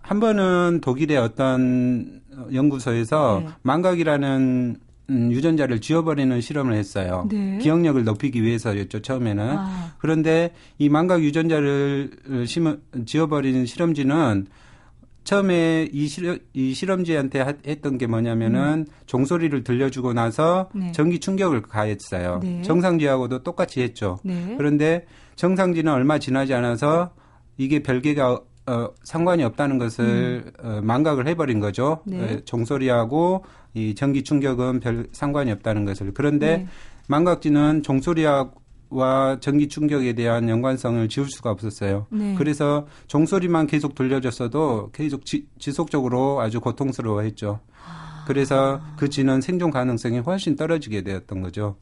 한 0.00 0.20
번은 0.20 0.80
독일의 0.82 1.16
어떤 1.16 2.20
연구소에서 2.52 3.42
네. 3.44 3.50
망각이라는 3.62 4.76
음, 5.10 5.32
유전자를 5.32 5.80
지워버리는 5.80 6.40
실험을 6.40 6.74
했어요. 6.74 7.28
네. 7.30 7.58
기억력을 7.58 8.02
높이기 8.04 8.42
위해서였죠, 8.42 9.02
처음에는. 9.02 9.56
아. 9.58 9.92
그런데 9.98 10.54
이 10.78 10.88
망각 10.88 11.22
유전자를 11.22 12.10
심어, 12.46 12.76
지워버리는 13.04 13.66
실험지는 13.66 14.46
처음에 15.24 15.88
이, 15.90 16.06
실험, 16.06 16.38
이 16.52 16.74
실험지한테 16.74 17.56
했던 17.66 17.98
게 17.98 18.06
뭐냐면은 18.06 18.86
음. 18.88 18.94
종소리를 19.06 19.64
들려주고 19.64 20.12
나서 20.12 20.68
네. 20.74 20.92
전기 20.92 21.18
충격을 21.18 21.62
가했어요. 21.62 22.40
네. 22.42 22.62
정상지하고도 22.62 23.42
똑같이 23.42 23.82
했죠. 23.82 24.18
네. 24.22 24.54
그런데 24.56 25.06
정상지는 25.36 25.92
얼마 25.92 26.18
지나지 26.18 26.54
않아서 26.54 27.14
이게 27.56 27.82
별개가 27.82 28.40
어, 28.66 28.88
상관이 29.02 29.44
없다는 29.44 29.78
것을 29.78 30.52
음. 30.62 30.66
어, 30.66 30.80
망각을 30.82 31.26
해버린 31.26 31.60
거죠. 31.60 32.00
네. 32.06 32.20
어, 32.22 32.40
종소리하고 32.44 33.44
이 33.74 33.94
전기 33.94 34.22
충격은 34.22 34.80
별 34.80 35.06
상관이 35.12 35.50
없다는 35.52 35.84
것을. 35.84 36.14
그런데 36.14 36.58
네. 36.58 36.66
망각지는 37.08 37.82
종소리하고 37.82 38.62
와 38.90 39.38
전기 39.40 39.68
충격에 39.68 40.12
대한 40.12 40.48
연관성을 40.48 41.08
지울 41.08 41.28
수가 41.28 41.50
없었어요. 41.50 42.06
네. 42.10 42.34
그래서 42.38 42.86
종소리만 43.08 43.66
계속 43.66 43.94
들려줬어도 43.94 44.90
계속 44.92 45.26
지, 45.26 45.46
지속적으로 45.58 46.40
아주 46.40 46.60
고통스러워했죠. 46.60 47.60
아. 47.86 48.24
그래서 48.26 48.80
그 48.96 49.08
쥐는 49.10 49.40
생존 49.40 49.70
가능성이 49.70 50.20
훨씬 50.20 50.54
떨어지게 50.56 51.02
되었던 51.02 51.42
거죠. 51.42 51.76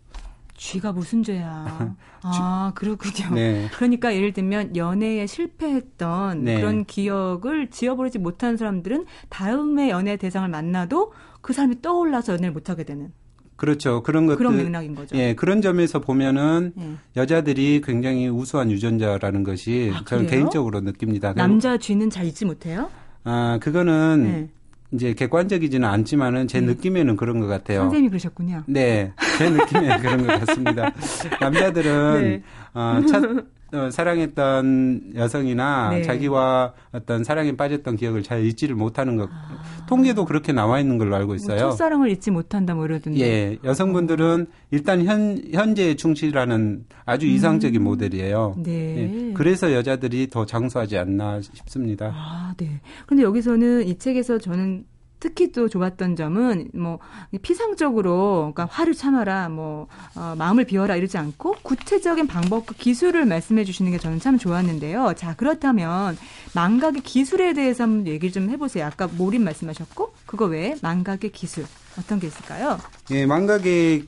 쥐가 0.56 0.92
무슨 0.92 1.22
죄야. 1.22 1.96
아, 2.22 2.72
그렇군요. 2.74 3.34
네. 3.34 3.68
그러니까 3.74 4.14
예를 4.14 4.32
들면 4.32 4.76
연애에 4.76 5.26
실패했던 5.26 6.44
네. 6.44 6.56
그런 6.60 6.84
기억을 6.84 7.70
지워버리지 7.70 8.18
못한 8.18 8.56
사람들은 8.56 9.06
다음에 9.28 9.90
연애 9.90 10.16
대상을 10.16 10.48
만나도 10.48 11.12
그 11.40 11.52
사람이 11.52 11.82
떠올라서 11.82 12.34
연애를 12.34 12.52
못하게 12.52 12.84
되는. 12.84 13.12
그렇죠. 13.56 14.02
그런 14.02 14.26
것들 14.26 14.38
그런 14.38 14.56
맥락인 14.56 14.94
거죠. 14.94 15.16
예, 15.16 15.34
그런 15.34 15.62
점에서 15.62 16.00
보면은 16.00 16.72
예. 16.78 16.94
여자들이 17.16 17.80
굉장히 17.84 18.28
우수한 18.28 18.70
유전자라는 18.72 19.44
것이 19.44 19.92
아, 19.94 20.02
저는 20.04 20.26
개인적으로 20.26 20.80
느낍니다. 20.80 21.32
남자 21.34 21.76
쥐는 21.76 22.10
잘 22.10 22.26
잊지 22.26 22.44
못해요? 22.44 22.90
아, 23.22 23.58
그거는 23.62 24.22
네. 24.24 24.48
이제 24.92 25.14
객관적이지는 25.14 25.88
않지만은 25.88 26.48
제 26.48 26.60
네. 26.60 26.66
느낌에는 26.66 27.16
그런 27.16 27.40
것 27.40 27.46
같아요. 27.46 27.80
선생님이 27.82 28.10
그러셨군요. 28.10 28.64
네, 28.66 29.12
제 29.38 29.48
느낌에 29.48 29.98
그런 29.98 30.26
것 30.26 30.40
같습니다. 30.40 30.92
남자들은 31.40 32.22
네. 32.22 32.42
어, 32.74 33.00
차, 33.08 33.18
어, 33.18 33.42
사랑했던 33.90 35.12
여성이나 35.14 35.90
네. 35.90 36.02
자기와 36.02 36.74
어떤 36.92 37.24
사랑에 37.24 37.56
빠졌던 37.56 37.96
기억을 37.96 38.22
잘 38.22 38.44
잊지를 38.44 38.74
못하는 38.74 39.16
것 39.16 39.28
아. 39.32 39.86
통계도 39.86 40.24
그렇게 40.24 40.52
나와 40.52 40.78
있는 40.78 40.98
걸로 40.98 41.16
알고 41.16 41.28
뭐 41.28 41.34
있어요. 41.36 41.60
뭐 41.60 41.70
첫사랑을 41.70 42.10
잊지 42.10 42.30
못한다 42.30 42.74
뭐 42.74 42.84
이러던데. 42.84 43.20
예, 43.20 43.58
여성분들은 43.64 44.46
일단 44.70 45.04
현 45.04 45.42
현재에 45.52 45.96
충실하는 45.96 46.84
아주 47.04 47.26
음. 47.26 47.30
이상적인 47.30 47.82
모델이에요. 47.82 48.56
네. 48.58 49.30
예, 49.30 49.32
그래서 49.34 49.72
여자들이 49.72 50.28
더 50.30 50.46
장수하지 50.46 50.98
않나 50.98 51.40
싶습니다. 51.40 52.12
아, 52.14 52.54
네. 52.56 52.80
근데 53.06 53.22
여기서는 53.22 53.86
이 53.86 53.98
책에서 53.98 54.38
저는 54.38 54.84
특히 55.22 55.52
또 55.52 55.68
좋았던 55.68 56.16
점은 56.16 56.70
뭐 56.74 56.98
피상적으로 57.42 58.50
그러니까 58.52 58.64
화를 58.64 58.92
참아라 58.92 59.50
뭐 59.50 59.86
어, 60.16 60.34
마음을 60.36 60.64
비워라 60.64 60.96
이러지 60.96 61.16
않고 61.16 61.58
구체적인 61.62 62.26
방법과 62.26 62.74
기술을 62.76 63.24
말씀해 63.26 63.62
주시는 63.62 63.92
게 63.92 63.98
저는 63.98 64.18
참 64.18 64.36
좋았는데요. 64.36 65.12
자 65.16 65.36
그렇다면 65.36 66.18
망각의 66.56 67.02
기술에 67.02 67.52
대해서 67.52 67.84
한번 67.84 68.08
얘기를 68.08 68.32
좀 68.32 68.50
해보세요. 68.50 68.84
아까 68.84 69.06
몰입 69.06 69.42
말씀하셨고 69.42 70.12
그거 70.26 70.46
외에 70.46 70.74
망각의 70.82 71.30
기술 71.30 71.66
어떤 71.96 72.18
게 72.18 72.26
있을까요? 72.26 72.80
예, 73.12 73.24
망각의 73.24 74.06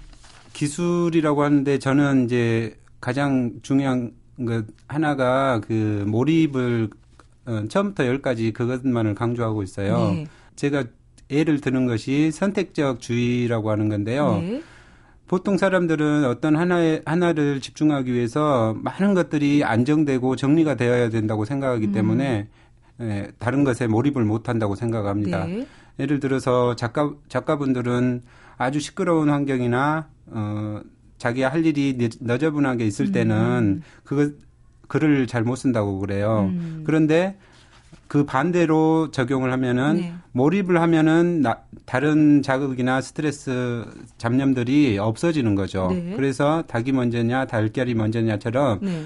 기술이라고 0.52 1.44
하는데 1.44 1.78
저는 1.78 2.24
이제 2.24 2.76
가장 3.00 3.52
중요한 3.62 4.10
그 4.36 4.66
하나가 4.88 5.60
그 5.60 6.04
몰입을 6.08 6.90
어, 7.46 7.64
처음부터 7.68 8.04
열까지 8.04 8.52
그것만을 8.52 9.14
강조하고 9.14 9.62
있어요. 9.62 10.10
네. 10.10 10.26
제가 10.56 10.84
예를 11.30 11.60
드는 11.60 11.86
것이 11.86 12.30
선택적 12.30 13.00
주의라고 13.00 13.70
하는 13.70 13.88
건데요. 13.88 14.40
네. 14.40 14.62
보통 15.26 15.56
사람들은 15.56 16.26
어떤 16.26 16.54
하나에 16.56 17.02
하나를 17.06 17.60
집중하기 17.60 18.12
위해서 18.12 18.76
많은 18.82 19.14
것들이 19.14 19.64
안정되고 19.64 20.36
정리가 20.36 20.74
되어야 20.74 21.08
된다고 21.08 21.44
생각하기 21.44 21.86
음. 21.86 21.92
때문에 21.92 22.48
예, 23.00 23.28
다른 23.38 23.64
것에 23.64 23.86
몰입을 23.86 24.24
못 24.24 24.48
한다고 24.48 24.74
생각합니다. 24.74 25.46
네. 25.46 25.66
예를 25.98 26.20
들어서 26.20 26.76
작가 26.76 27.12
작가분들은 27.28 28.22
아주 28.56 28.80
시끄러운 28.80 29.30
환경이나 29.30 30.08
어 30.26 30.80
자기 31.16 31.42
할 31.42 31.64
일이 31.64 32.10
너저분하게 32.20 32.86
있을 32.86 33.10
때는 33.12 33.36
음. 33.78 33.82
그거 34.04 34.30
글을 34.88 35.26
잘 35.26 35.42
못 35.42 35.56
쓴다고 35.56 35.98
그래요. 36.00 36.50
음. 36.52 36.82
그런데 36.84 37.36
그 38.14 38.24
반대로 38.24 39.10
적용을 39.10 39.50
하면은 39.50 39.96
네. 39.96 40.14
몰입을 40.30 40.80
하면은 40.80 41.40
나, 41.40 41.62
다른 41.84 42.42
자극이나 42.42 43.00
스트레스 43.00 43.84
잡념들이 44.18 44.98
없어지는 44.98 45.56
거죠. 45.56 45.88
네. 45.90 46.12
그래서 46.14 46.62
닭이 46.68 46.92
먼저냐 46.92 47.46
달걀이 47.46 47.94
먼저냐처럼 47.94 48.78
네. 48.82 49.02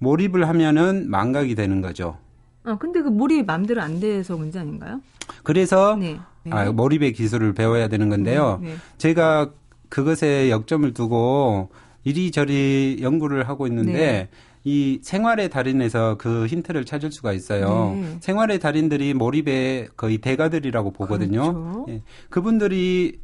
몰입을 0.00 0.46
하면은 0.48 1.08
망각이 1.08 1.54
되는 1.54 1.80
거죠. 1.80 2.18
아 2.64 2.76
근데 2.76 3.00
그 3.00 3.08
몰입 3.08 3.46
마음대로 3.46 3.80
안 3.80 4.00
돼서 4.00 4.36
문제 4.36 4.58
아닌가요? 4.58 5.00
그래서 5.44 5.96
네. 5.96 6.20
아, 6.50 6.70
몰입의 6.70 7.14
기술을 7.14 7.54
배워야 7.54 7.88
되는 7.88 8.10
건데요. 8.10 8.58
네. 8.60 8.72
네. 8.72 8.76
제가 8.98 9.48
그것에 9.88 10.50
역점을 10.50 10.92
두고 10.92 11.70
이리저리 12.04 12.98
연구를 13.00 13.48
하고 13.48 13.66
있는데 13.66 13.92
네. 13.92 14.28
이 14.64 15.00
생활의 15.02 15.50
달인에서 15.50 16.16
그 16.18 16.46
힌트를 16.46 16.84
찾을 16.84 17.10
수가 17.10 17.32
있어요. 17.32 17.96
네. 18.00 18.16
생활의 18.20 18.60
달인들이 18.60 19.12
몰입의 19.14 19.88
거의 19.96 20.18
대가들이라고 20.18 20.92
보거든요. 20.92 21.40
그렇죠. 21.40 21.86
예. 21.88 22.02
그분들이 22.30 23.18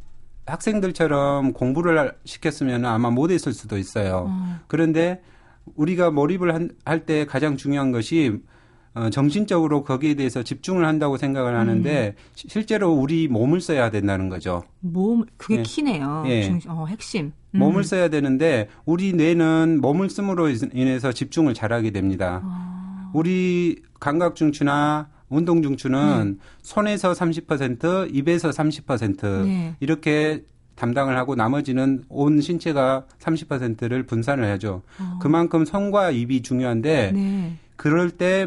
학생들처럼 0.47 1.53
공부를 1.53 2.13
시켰으면 2.25 2.85
아마 2.87 3.11
못했을 3.11 3.53
수도 3.53 3.79
있어요. 3.79 4.27
어. 4.29 4.57
그런데 4.67 5.23
우리가 5.77 6.11
몰입을 6.11 6.71
할 6.85 7.07
때 7.07 7.27
가장 7.27 7.57
중요한 7.57 7.93
것이 7.93 8.41
어, 8.95 9.11
정신적으로 9.11 9.85
거기에 9.85 10.15
대해서 10.15 10.43
집중을 10.43 10.85
한다고 10.85 11.19
생각을 11.19 11.57
하는데 11.57 12.15
음. 12.17 12.23
실제로 12.35 12.91
우리 12.93 13.29
몸을 13.29 13.61
써야 13.61 13.91
된다는 13.91 14.29
거죠. 14.29 14.65
몸 14.81 15.25
그게 15.37 15.59
예. 15.59 15.63
키네요. 15.63 16.25
예. 16.27 16.43
중, 16.43 16.59
어, 16.67 16.87
핵심. 16.87 17.33
음. 17.59 17.61
몸을 17.61 17.85
써야 17.85 18.09
되는데 18.09 18.69
우리 18.85 19.13
뇌는 19.13 19.81
몸을 19.81 20.09
씀으로 20.11 20.49
인해서 20.49 21.13
집중을 21.13 21.55
잘하게 21.55 21.91
됩니다. 21.91 22.41
아. 22.45 23.11
우리 23.15 23.83
감각 24.01 24.35
중추나 24.37 25.09
운동 25.29 25.63
중추는 25.63 26.39
네. 26.39 26.45
손에서 26.63 27.13
30%, 27.13 28.15
입에서 28.15 28.51
30% 28.51 29.45
네. 29.45 29.75
이렇게 29.81 30.45
담당을 30.75 31.17
하고 31.19 31.35
나머지는 31.35 32.05
온 32.09 32.41
신체가 32.41 33.05
30%를 33.19 34.05
분산을 34.05 34.49
하죠. 34.53 34.83
어. 35.01 35.19
그만큼 35.21 35.65
손과 35.65 36.13
입이 36.13 36.43
중요한데 36.43 37.13
네. 37.13 37.57
그럴 37.77 38.11
때 38.11 38.47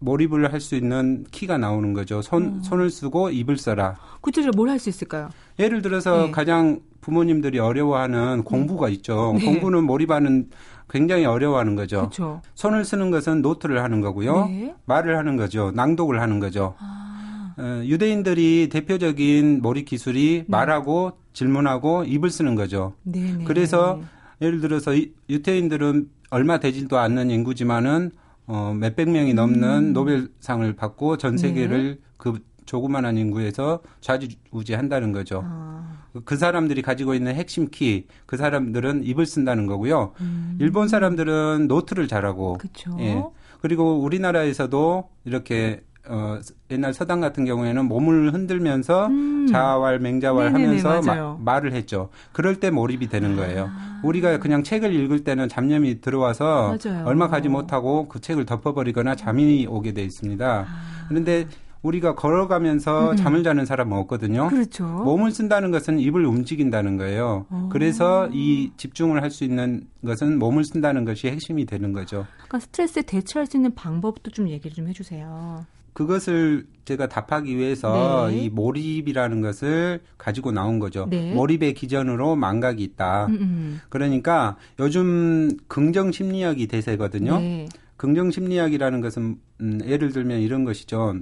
몰입을 0.00 0.52
할 0.52 0.60
수 0.60 0.76
있는 0.76 1.24
키가 1.30 1.58
나오는 1.58 1.92
거죠. 1.92 2.22
손, 2.22 2.42
음. 2.44 2.62
손을 2.62 2.90
쓰고 2.90 3.30
입을 3.30 3.56
써라. 3.56 3.96
구체적으로 4.20 4.56
뭘 4.56 4.68
할 4.68 4.78
수 4.78 4.88
있을까요? 4.88 5.30
예를 5.58 5.82
들어서 5.82 6.26
네. 6.26 6.30
가장 6.30 6.80
부모님들이 7.00 7.58
어려워하는 7.58 8.44
공부가 8.44 8.86
네. 8.86 8.94
있죠. 8.94 9.34
네. 9.38 9.44
공부는 9.44 9.84
몰입하는 9.84 10.50
굉장히 10.88 11.24
어려워하는 11.24 11.76
거죠. 11.76 12.08
그쵸. 12.08 12.42
손을 12.54 12.84
쓰는 12.84 13.10
것은 13.10 13.42
노트를 13.42 13.82
하는 13.82 14.00
거고요. 14.00 14.46
네. 14.46 14.74
말을 14.86 15.16
하는 15.16 15.36
거죠. 15.36 15.70
낭독을 15.74 16.20
하는 16.20 16.40
거죠. 16.40 16.74
아. 16.78 17.54
어, 17.58 17.82
유대인들이 17.84 18.68
대표적인 18.70 19.60
몰입 19.62 19.86
기술이 19.86 20.38
네. 20.38 20.44
말하고 20.48 21.12
질문하고 21.32 22.04
입을 22.04 22.30
쓰는 22.30 22.54
거죠. 22.54 22.94
네네. 23.04 23.44
그래서 23.44 24.00
예를 24.40 24.60
들어서 24.60 24.92
유태인들은 25.28 26.08
얼마 26.30 26.58
되지도 26.58 26.98
않는 26.98 27.30
인구지만은 27.30 28.10
어, 28.46 28.74
몇백 28.74 29.10
명이 29.10 29.34
넘는 29.34 29.62
음. 29.68 29.92
노벨상을 29.92 30.72
받고 30.74 31.18
전 31.18 31.36
세계를 31.38 31.96
네. 31.96 32.00
그 32.16 32.40
조그만한 32.70 33.18
인구에서 33.18 33.80
좌지우지한다는 34.00 35.10
거죠. 35.10 35.42
아. 35.44 36.04
그 36.24 36.36
사람들이 36.36 36.82
가지고 36.82 37.14
있는 37.14 37.34
핵심 37.34 37.68
키, 37.68 38.06
그 38.26 38.36
사람들은 38.36 39.02
입을 39.02 39.26
쓴다는 39.26 39.66
거고요. 39.66 40.12
음. 40.20 40.56
일본 40.60 40.86
사람들은 40.86 41.66
노트를 41.66 42.06
잘하고, 42.06 42.58
그쵸. 42.58 42.96
예. 43.00 43.24
그리고 43.60 43.98
우리나라에서도 43.98 45.08
이렇게 45.24 45.82
어, 46.08 46.38
옛날 46.70 46.94
서당 46.94 47.20
같은 47.20 47.44
경우에는 47.44 47.86
몸을 47.86 48.32
흔들면서 48.32 49.08
음. 49.08 49.48
자활, 49.48 49.98
맹자활 49.98 50.52
네네네, 50.52 50.80
하면서 50.80 51.02
마, 51.02 51.36
말을 51.40 51.72
했죠. 51.72 52.08
그럴 52.32 52.60
때 52.60 52.70
몰입이 52.70 53.08
되는 53.08 53.34
거예요. 53.34 53.68
아. 53.68 54.00
우리가 54.04 54.38
그냥 54.38 54.62
책을 54.62 54.94
읽을 54.94 55.24
때는 55.24 55.48
잡념이 55.48 56.00
들어와서 56.00 56.76
맞아요. 56.84 57.04
얼마 57.04 57.28
가지 57.28 57.48
못하고 57.48 58.08
그 58.08 58.20
책을 58.20 58.46
덮어버리거나 58.46 59.16
잠이 59.16 59.66
오게 59.68 59.92
돼 59.92 60.02
있습니다. 60.04 60.66
아. 60.66 61.06
그런데 61.08 61.46
우리가 61.82 62.14
걸어가면서 62.14 63.12
음. 63.12 63.16
잠을 63.16 63.42
자는 63.42 63.64
사람은 63.64 63.96
없거든요. 63.98 64.48
그렇죠. 64.48 64.84
몸을 64.84 65.30
쓴다는 65.30 65.70
것은 65.70 65.98
입을 65.98 66.26
움직인다는 66.26 66.96
거예요. 66.98 67.46
오. 67.50 67.68
그래서 67.70 68.28
이 68.32 68.70
집중을 68.76 69.22
할 69.22 69.30
수 69.30 69.44
있는 69.44 69.86
것은 70.04 70.40
몸을 70.40 70.64
쓴다는 70.64 71.04
것이 71.04 71.28
핵심이 71.28 71.64
되는 71.64 71.92
거죠. 71.92 72.26
그러니까 72.34 72.58
스트레스에 72.58 73.02
대처할 73.02 73.46
수 73.46 73.56
있는 73.56 73.72
방법도 73.76 74.32
좀 74.32 74.48
얘기를 74.48 74.74
좀 74.74 74.88
해주세요. 74.88 75.64
그것을 75.92 76.66
제가 76.84 77.08
답하기 77.08 77.56
위해서 77.56 78.28
네. 78.28 78.38
이 78.38 78.48
몰입이라는 78.48 79.40
것을 79.40 80.00
가지고 80.18 80.50
나온 80.50 80.80
거죠. 80.80 81.06
네. 81.08 81.32
몰입의 81.32 81.74
기전으로 81.74 82.34
망각이 82.34 82.82
있다. 82.82 83.26
음음. 83.26 83.38
음. 83.40 83.80
그러니까 83.88 84.56
요즘 84.80 85.50
긍정 85.68 86.10
심리학이 86.10 86.66
대세거든요. 86.66 87.38
네. 87.38 87.68
긍정 87.96 88.30
심리학이라는 88.32 89.00
것은 89.00 89.36
음, 89.60 89.80
예를 89.84 90.10
들면 90.10 90.40
이런 90.40 90.64
것이죠. 90.64 91.14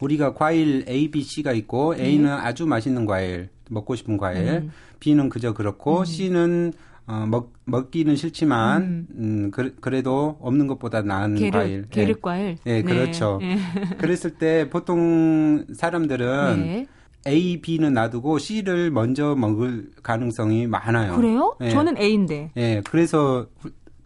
우리가 0.00 0.34
과일 0.34 0.84
A, 0.88 1.10
B, 1.10 1.22
C가 1.22 1.52
있고 1.52 1.94
A는 1.96 2.24
네. 2.24 2.30
아주 2.30 2.66
맛있는 2.66 3.06
과일, 3.06 3.48
먹고 3.68 3.94
싶은 3.94 4.16
과일, 4.16 4.48
음. 4.48 4.70
B는 4.98 5.28
그저 5.28 5.52
그렇고 5.52 6.00
음. 6.00 6.04
C는 6.04 6.72
어, 7.06 7.26
먹, 7.26 7.52
먹기는 7.64 8.14
싫지만, 8.14 8.82
음, 8.82 9.06
음 9.18 9.50
그, 9.50 9.74
래도 9.88 10.38
없는 10.40 10.68
것보다 10.68 11.02
나은 11.02 11.34
계륵, 11.34 11.52
과일. 11.52 11.88
계륵 11.90 12.16
예. 12.18 12.20
과일? 12.20 12.56
예, 12.66 12.74
네, 12.74 12.82
그렇죠. 12.82 13.38
네. 13.40 13.56
그랬을 13.98 14.38
때 14.38 14.70
보통 14.70 15.64
사람들은 15.74 16.60
네. 16.60 16.86
A, 17.26 17.60
B는 17.60 17.94
놔두고 17.94 18.38
C를 18.38 18.92
먼저 18.92 19.34
먹을 19.34 19.90
가능성이 20.04 20.68
많아요. 20.68 21.16
그래요? 21.16 21.56
예. 21.60 21.70
저는 21.70 21.98
A인데. 21.98 22.52
예, 22.56 22.80
그래서 22.88 23.46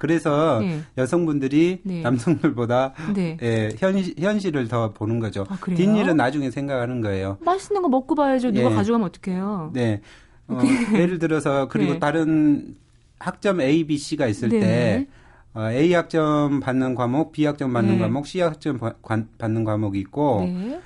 그래서 0.04 0.60
네. 0.60 0.82
여성분들이 0.98 1.80
네. 1.82 2.02
남성들보다 2.02 2.92
네. 3.14 3.38
예, 3.40 3.70
현, 3.78 3.96
현실을 3.96 4.68
더 4.68 4.92
보는 4.92 5.18
거죠. 5.18 5.46
아, 5.48 5.56
뒷일은 5.56 6.18
나중에 6.18 6.50
생각하는 6.50 7.00
거예요. 7.00 7.38
맛있는 7.40 7.80
거 7.80 7.88
먹고 7.88 8.14
봐야죠. 8.14 8.50
누가 8.50 8.70
예. 8.70 8.74
가져가면 8.74 9.08
어떡해요. 9.08 9.70
네. 9.72 10.02
어, 10.48 10.58
예를 10.92 11.18
들어서 11.18 11.68
그리고 11.68 11.94
네. 11.94 11.98
다른 11.98 12.76
학점 13.18 13.62
A, 13.62 13.86
B, 13.86 13.96
C가 13.96 14.26
있을 14.26 14.50
네. 14.50 14.60
때 14.60 15.06
어, 15.54 15.70
A 15.70 15.94
학점 15.94 16.60
받는 16.60 16.96
과목, 16.96 17.32
B 17.32 17.46
학점 17.46 17.72
받는 17.72 17.94
네. 17.94 17.98
과목, 18.00 18.26
C 18.26 18.40
학점 18.42 18.76
바, 18.76 18.92
관, 19.00 19.30
받는 19.38 19.64
과목이 19.64 19.98
있고 20.00 20.42
네. 20.44 20.80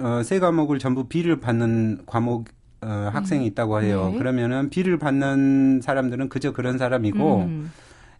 어, 0.00 0.22
세 0.22 0.38
과목을 0.38 0.78
전부 0.78 1.08
B를 1.08 1.40
받는 1.40 2.02
과목 2.04 2.48
어, 2.82 3.08
학생이 3.10 3.46
음. 3.46 3.46
있다고 3.46 3.80
해요. 3.80 4.10
네. 4.12 4.18
그러면은 4.18 4.68
B를 4.68 4.98
받는 4.98 5.80
사람들은 5.82 6.28
그저 6.28 6.52
그런 6.52 6.76
사람이고 6.76 7.36
음. 7.38 7.72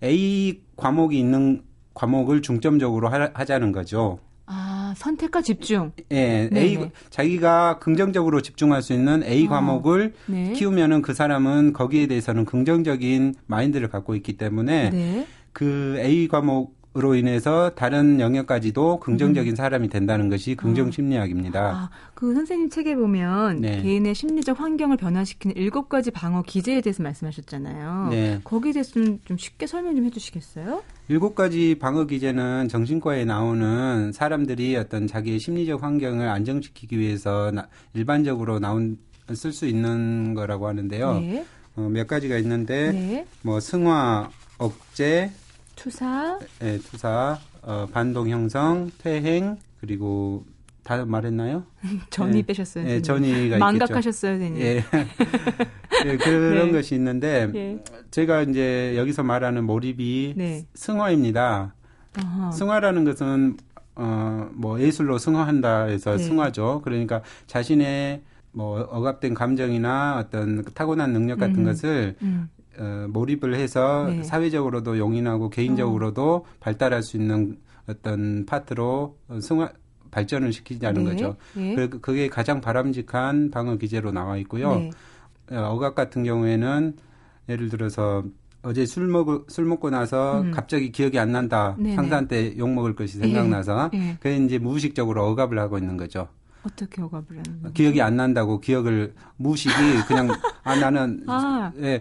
A 0.02 0.61
과목이 0.76 1.18
있는 1.18 1.62
과목을 1.94 2.42
중점적으로 2.42 3.09
하, 3.09 3.44
자는 3.44 3.72
거죠. 3.72 4.18
아, 4.46 4.92
선택과 4.96 5.40
집중. 5.42 5.92
예, 6.11 6.48
네 6.52 6.61
A 6.61 6.90
자기가 7.11 7.78
긍정적으로 7.78 8.42
집중할 8.42 8.83
수 8.83 8.92
있는 8.92 9.22
A 9.24 9.46
아, 9.46 9.50
과목을 9.50 10.14
네. 10.26 10.52
키우면은 10.52 11.02
그 11.02 11.14
사람은 11.14 11.72
거기에 11.72 12.07
대해서는 12.07 12.44
긍정적인 12.44 13.37
마인드를 13.46 13.88
갖고 13.88 14.14
있기 14.16 14.37
때문에 14.37 14.90
네. 14.90 15.26
그 15.52 15.96
A 15.98 16.28
과목 16.28 16.76
으로 16.96 17.16
인해서 17.16 17.70
다른 17.74 18.20
영역까지도 18.20 19.00
긍정적인 19.00 19.54
음. 19.54 19.57
사람이 19.57 19.88
된다는 19.88 20.28
것이 20.28 20.54
긍정 20.54 20.87
아. 20.87 20.90
심리학입니다. 20.92 21.61
아, 21.61 21.90
그 22.14 22.33
선생님 22.35 22.70
책에 22.70 22.94
보면 22.94 23.61
네. 23.62 23.83
개인의 23.83 24.14
심리적 24.14 24.61
환경을 24.61 24.96
변화시키는 24.96 25.57
일곱 25.57 25.88
가지 25.88 26.12
방어 26.12 26.42
기제에 26.42 26.80
대해서 26.83 27.02
말씀하셨잖아요. 27.02 28.09
네. 28.11 28.40
거기에 28.44 28.70
대해서는 28.74 29.18
좀 29.24 29.37
쉽게 29.37 29.66
설명 29.66 29.96
좀 29.96 30.04
해주시겠어요? 30.04 30.85
일곱 31.09 31.35
가지 31.35 31.74
방어 31.80 32.04
기제는 32.04 32.68
정신과에 32.68 33.24
나오는 33.24 34.12
사람들이 34.12 34.76
어떤 34.76 35.09
자기의 35.09 35.40
심리적 35.40 35.83
환경을 35.83 36.28
안정시키기 36.28 36.96
위해서 36.96 37.50
나, 37.52 37.66
일반적으로 37.94 38.61
나온 38.61 38.98
쓸 39.33 39.52
수 39.52 39.66
있는 39.66 40.35
거라고 40.35 40.68
하는데요. 40.68 41.14
네. 41.18 41.44
어, 41.74 41.88
몇 41.90 42.07
가지가 42.07 42.38
있는데 42.38 42.92
네. 42.92 43.26
뭐 43.42 43.59
승화, 43.59 44.30
억제, 44.59 45.33
투사. 45.76 46.38
네, 46.60 46.78
투사, 46.78 47.38
어, 47.62 47.87
반동 47.92 48.28
형성, 48.28 48.90
퇴행, 48.98 49.58
그리고 49.80 50.44
다 50.82 51.04
말했나요? 51.04 51.64
전이 52.10 52.32
네. 52.32 52.42
빼셨어요. 52.42 52.84
네, 52.84 53.02
전이가 53.02 53.58
망각하셨어요, 53.58 54.32
선생님. 54.32 54.60
예. 54.60 54.84
네, 56.04 56.16
그런 56.18 56.66
네. 56.68 56.72
것이 56.72 56.94
있는데 56.94 57.50
예. 57.54 57.78
제가 58.10 58.42
이제 58.42 58.94
여기서 58.96 59.22
말하는 59.22 59.64
몰입이 59.64 60.34
네. 60.37 60.66
승화입니다. 60.74 61.74
어허. 62.18 62.52
승화라는 62.52 63.04
것은 63.04 63.56
어, 63.96 64.48
뭐 64.52 64.80
예술로 64.80 65.18
승화한다 65.18 65.84
해서 65.84 66.16
네. 66.16 66.22
승화죠. 66.22 66.82
그러니까 66.84 67.22
자신의 67.46 68.22
뭐 68.52 68.80
억압된 68.82 69.34
감정이나 69.34 70.18
어떤 70.18 70.64
타고난 70.74 71.12
능력 71.12 71.38
같은 71.40 71.58
음. 71.58 71.64
것을 71.64 72.14
음. 72.22 72.48
어, 72.78 73.06
몰입을 73.08 73.54
해서 73.54 74.06
네. 74.08 74.22
사회적으로도 74.22 74.98
용인하고 74.98 75.50
개인적으로도 75.50 76.34
어. 76.34 76.44
발달할 76.60 77.02
수 77.02 77.16
있는 77.16 77.58
어떤 77.88 78.46
파트로 78.46 79.16
승화 79.40 79.70
발전을 80.10 80.52
시키자는 80.52 81.04
네. 81.04 81.10
거죠. 81.10 81.37
네. 81.54 81.74
그, 81.74 82.00
그게 82.00 82.28
가장 82.28 82.60
바람직한 82.60 83.50
방어 83.50 83.76
기제로 83.76 84.12
나와 84.12 84.37
있고요. 84.38 84.76
네. 84.76 84.90
어, 85.50 85.72
억압 85.72 85.94
같은 85.94 86.24
경우에는 86.24 86.96
예를 87.48 87.68
들어서 87.68 88.24
어제 88.62 88.87
술 88.87 89.08
먹, 89.08 89.46
술 89.48 89.66
먹고 89.66 89.90
나서 89.90 90.40
음. 90.40 90.50
갑자기 90.50 90.90
기억이 90.90 91.18
안 91.18 91.32
난다. 91.32 91.76
네네. 91.78 91.96
상사한 91.96 92.28
때욕 92.28 92.70
먹을 92.70 92.94
것이 92.94 93.18
생각나서. 93.18 93.90
예. 93.92 93.98
예. 93.98 94.16
그게 94.20 94.37
이제 94.37 94.58
무의식적으로 94.58 95.26
억압을 95.26 95.58
하고 95.58 95.76
있는 95.76 95.96
거죠. 95.96 96.28
어떻게 96.64 97.02
억압을 97.02 97.26
하는 97.30 97.62
거죠? 97.62 97.74
기억이 97.74 98.00
안 98.00 98.16
난다고 98.16 98.58
기억을 98.60 99.14
무의식이 99.37 99.74
그냥, 100.08 100.28
아, 100.64 100.74
나는, 100.76 101.22
아. 101.26 101.70
예, 101.78 102.00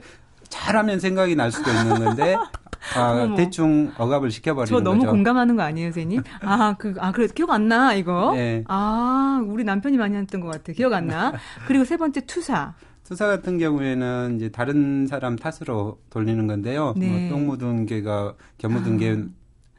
잘하면 0.53 0.99
생각이 0.99 1.35
날 1.35 1.51
수도 1.51 1.71
있는 1.71 2.05
건데 2.05 2.35
아, 2.95 3.33
대충 3.35 3.91
억압을 3.97 4.29
시켜버리는 4.29 4.77
저 4.77 4.83
너무 4.83 4.99
거죠. 4.99 5.11
공감하는 5.11 5.55
거 5.55 5.63
아니에요, 5.63 5.87
선생님? 5.87 6.21
아, 6.41 6.75
그, 6.77 6.93
아, 6.99 7.11
그래, 7.11 7.27
기억 7.33 7.49
안 7.49 7.67
나, 7.67 7.93
이거? 7.93 8.33
네. 8.35 8.63
아, 8.67 9.41
우리 9.47 9.63
남편이 9.63 9.97
많이 9.97 10.15
했던 10.17 10.41
것 10.41 10.51
같아. 10.51 10.73
기억 10.73 10.93
안 10.93 11.07
나? 11.07 11.33
그리고 11.65 11.85
세 11.85 11.95
번째, 11.97 12.25
투사. 12.25 12.75
투사 13.05 13.27
같은 13.27 13.57
경우에는 13.57 14.35
이제 14.35 14.49
다른 14.49 15.07
사람 15.07 15.37
탓으로 15.37 15.99
돌리는 16.09 16.45
건데요. 16.45 16.93
네. 16.97 17.07
뭐, 17.07 17.29
똥 17.29 17.47
묻은 17.47 17.85
개가, 17.85 18.35
겨 18.57 18.69
묻은 18.69 18.97
개, 18.97 19.17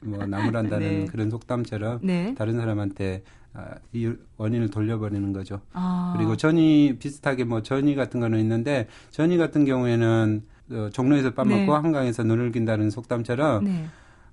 뭐, 0.00 0.24
나무란다는 0.26 0.88
네. 0.88 1.04
그런 1.04 1.30
속담처럼 1.30 2.00
네. 2.02 2.34
다른 2.36 2.56
사람한테 2.56 3.22
아, 3.52 3.74
이 3.92 4.12
원인을 4.36 4.70
돌려버리는 4.70 5.32
거죠. 5.32 5.60
아. 5.72 6.14
그리고 6.16 6.36
전이 6.36 6.96
비슷하게 6.98 7.44
뭐 7.44 7.62
전이 7.62 7.94
같은 7.94 8.18
거는 8.18 8.40
있는데 8.40 8.88
전이 9.12 9.36
같은 9.36 9.64
경우에는 9.64 10.42
어, 10.70 10.88
종로에서 10.92 11.34
밥 11.34 11.46
먹고 11.46 11.60
네. 11.60 11.70
한강에서 11.70 12.22
눈을 12.24 12.52
긴다는 12.52 12.90
속담처럼 12.90 13.64
네. 13.64 13.86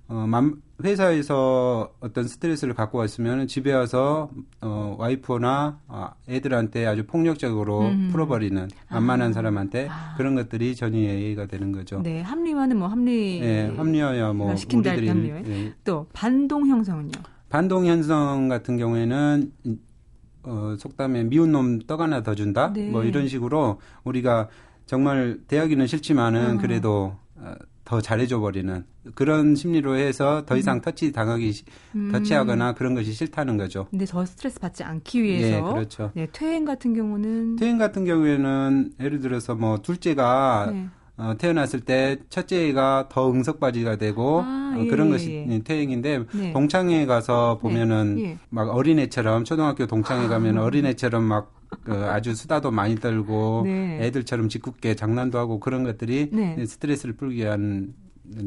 어, 0.08 0.26
회사에서 0.84 1.92
어떤 2.00 2.26
스트레스를 2.26 2.74
갖고 2.74 2.98
왔으면 2.98 3.46
집에 3.46 3.72
와서 3.72 4.30
어, 4.60 4.96
와이프나 4.98 5.78
어, 5.88 6.10
애들한테 6.28 6.86
아주 6.86 7.06
폭력적으로 7.06 7.82
음. 7.82 8.08
풀어버리는 8.10 8.68
만만한 8.90 9.30
아. 9.30 9.32
사람한테 9.32 9.88
아. 9.90 10.14
그런 10.16 10.34
것들이 10.34 10.74
전의가 10.74 11.46
되는 11.46 11.72
거죠. 11.72 12.02
네, 12.02 12.20
합리화는 12.20 12.78
뭐 12.78 12.88
합리. 12.88 13.40
네, 13.40 13.72
합리화야 13.76 14.32
뭐 14.32 14.54
시킨다 14.56 14.90
우리들이 14.90 15.08
합리화. 15.08 15.42
네. 15.42 15.72
또 15.84 16.06
반동 16.12 16.66
형성은요. 16.66 17.12
반동 17.48 17.86
형성 17.86 18.48
같은 18.48 18.76
경우에는 18.76 19.52
어, 20.44 20.74
속담에 20.78 21.24
미운 21.24 21.52
놈 21.52 21.78
떡 21.78 22.00
하나 22.00 22.22
더 22.22 22.34
준다. 22.34 22.72
네. 22.72 22.90
뭐 22.90 23.04
이런 23.04 23.28
식으로 23.28 23.80
우리가 24.04 24.48
정말 24.86 25.38
대하기는 25.48 25.86
싫지만은 25.86 26.56
어. 26.56 26.60
그래도 26.60 27.16
어, 27.36 27.54
더 27.84 28.00
잘해줘 28.00 28.38
버리는 28.40 28.84
그런 29.14 29.54
심리로 29.54 29.96
해서 29.96 30.44
더 30.46 30.56
이상 30.56 30.76
음. 30.76 30.80
터치 30.80 31.12
당하기 31.12 31.64
음. 31.96 32.12
터치하거나 32.12 32.74
그런 32.74 32.94
것이 32.94 33.12
싫다는 33.12 33.56
거죠. 33.56 33.86
근데 33.90 34.04
더 34.04 34.24
스트레스 34.24 34.60
받지 34.60 34.84
않기 34.84 35.22
위해서. 35.22 35.66
네, 35.66 35.72
그렇죠. 35.72 36.12
네, 36.14 36.28
퇴행 36.32 36.64
같은 36.64 36.94
경우는 36.94 37.56
퇴행 37.56 37.78
같은 37.78 38.04
경우에는 38.04 38.92
예를 39.00 39.20
들어서 39.20 39.54
뭐 39.54 39.78
둘째가 39.82 40.70
네. 40.72 40.88
어, 41.22 41.36
태어났을 41.38 41.80
때 41.80 42.18
첫째가 42.28 43.08
더 43.10 43.30
응석바지가 43.30 43.96
되고 43.96 44.42
아, 44.44 44.74
어, 44.76 44.84
그런 44.88 45.08
예, 45.08 45.12
것이 45.12 45.46
예. 45.48 45.62
퇴행인데 45.62 46.24
네. 46.34 46.52
동창회 46.52 47.06
가서 47.06 47.58
보면은 47.58 48.16
네, 48.16 48.24
예. 48.24 48.38
막 48.50 48.68
어린애처럼 48.68 49.44
초등학교 49.44 49.86
동창회 49.86 50.28
가면 50.28 50.58
아. 50.58 50.64
어린애처럼 50.64 51.24
막 51.24 51.62
그 51.84 51.92
아주 52.06 52.34
수다도 52.34 52.70
많이 52.70 52.96
떨고 52.96 53.62
네. 53.64 53.98
애들처럼 54.02 54.48
짓궂게 54.48 54.94
장난도 54.94 55.38
하고 55.38 55.58
그런 55.58 55.84
것들이 55.84 56.28
네. 56.30 56.64
스트레스를 56.64 57.16
풀기 57.16 57.36
위한 57.36 57.94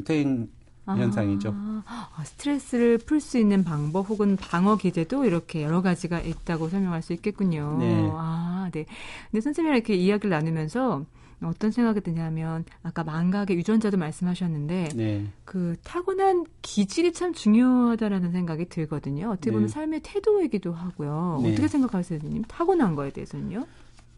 퇴행 0.05 0.47
아, 0.88 0.95
현상이죠. 0.95 1.51
아, 1.55 2.23
스트레스를 2.23 2.99
풀 2.99 3.19
수 3.19 3.39
있는 3.39 3.63
방법 3.63 4.07
혹은 4.07 4.35
방어 4.35 4.77
기제도 4.77 5.25
이렇게 5.25 5.63
여러 5.63 5.81
가지가 5.81 6.19
있다고 6.19 6.69
설명할 6.69 7.01
수 7.01 7.13
있겠군요. 7.13 7.77
네. 7.79 8.09
아, 8.13 8.69
네. 8.71 8.85
근데 9.31 9.41
선생님이랑 9.41 9.77
이렇게 9.77 9.95
이야기를 9.95 10.29
나누면서 10.29 11.05
어떤 11.43 11.71
생각이 11.71 12.02
드냐면 12.02 12.65
아까 12.84 13.04
망각의 13.04 13.58
유전자도 13.58 13.98
말씀하셨는데 13.98 14.89
네. 14.95 15.26
그 15.43 15.76
타고난 15.84 16.45
기질이 16.62 17.13
참 17.13 17.34
중요하다라는 17.34 18.32
생각이 18.32 18.65
들거든요. 18.69 19.32
어떻게 19.32 19.52
보면 19.52 19.67
네. 19.67 19.74
삶의 19.74 20.02
태도이기도 20.04 20.71
하고요. 20.71 21.39
네. 21.43 21.52
어떻게 21.52 21.67
생각하세요, 21.67 22.19
선생님? 22.19 22.43
타고난 22.48 22.95
거에 22.95 23.12
대해서는요? 23.12 23.65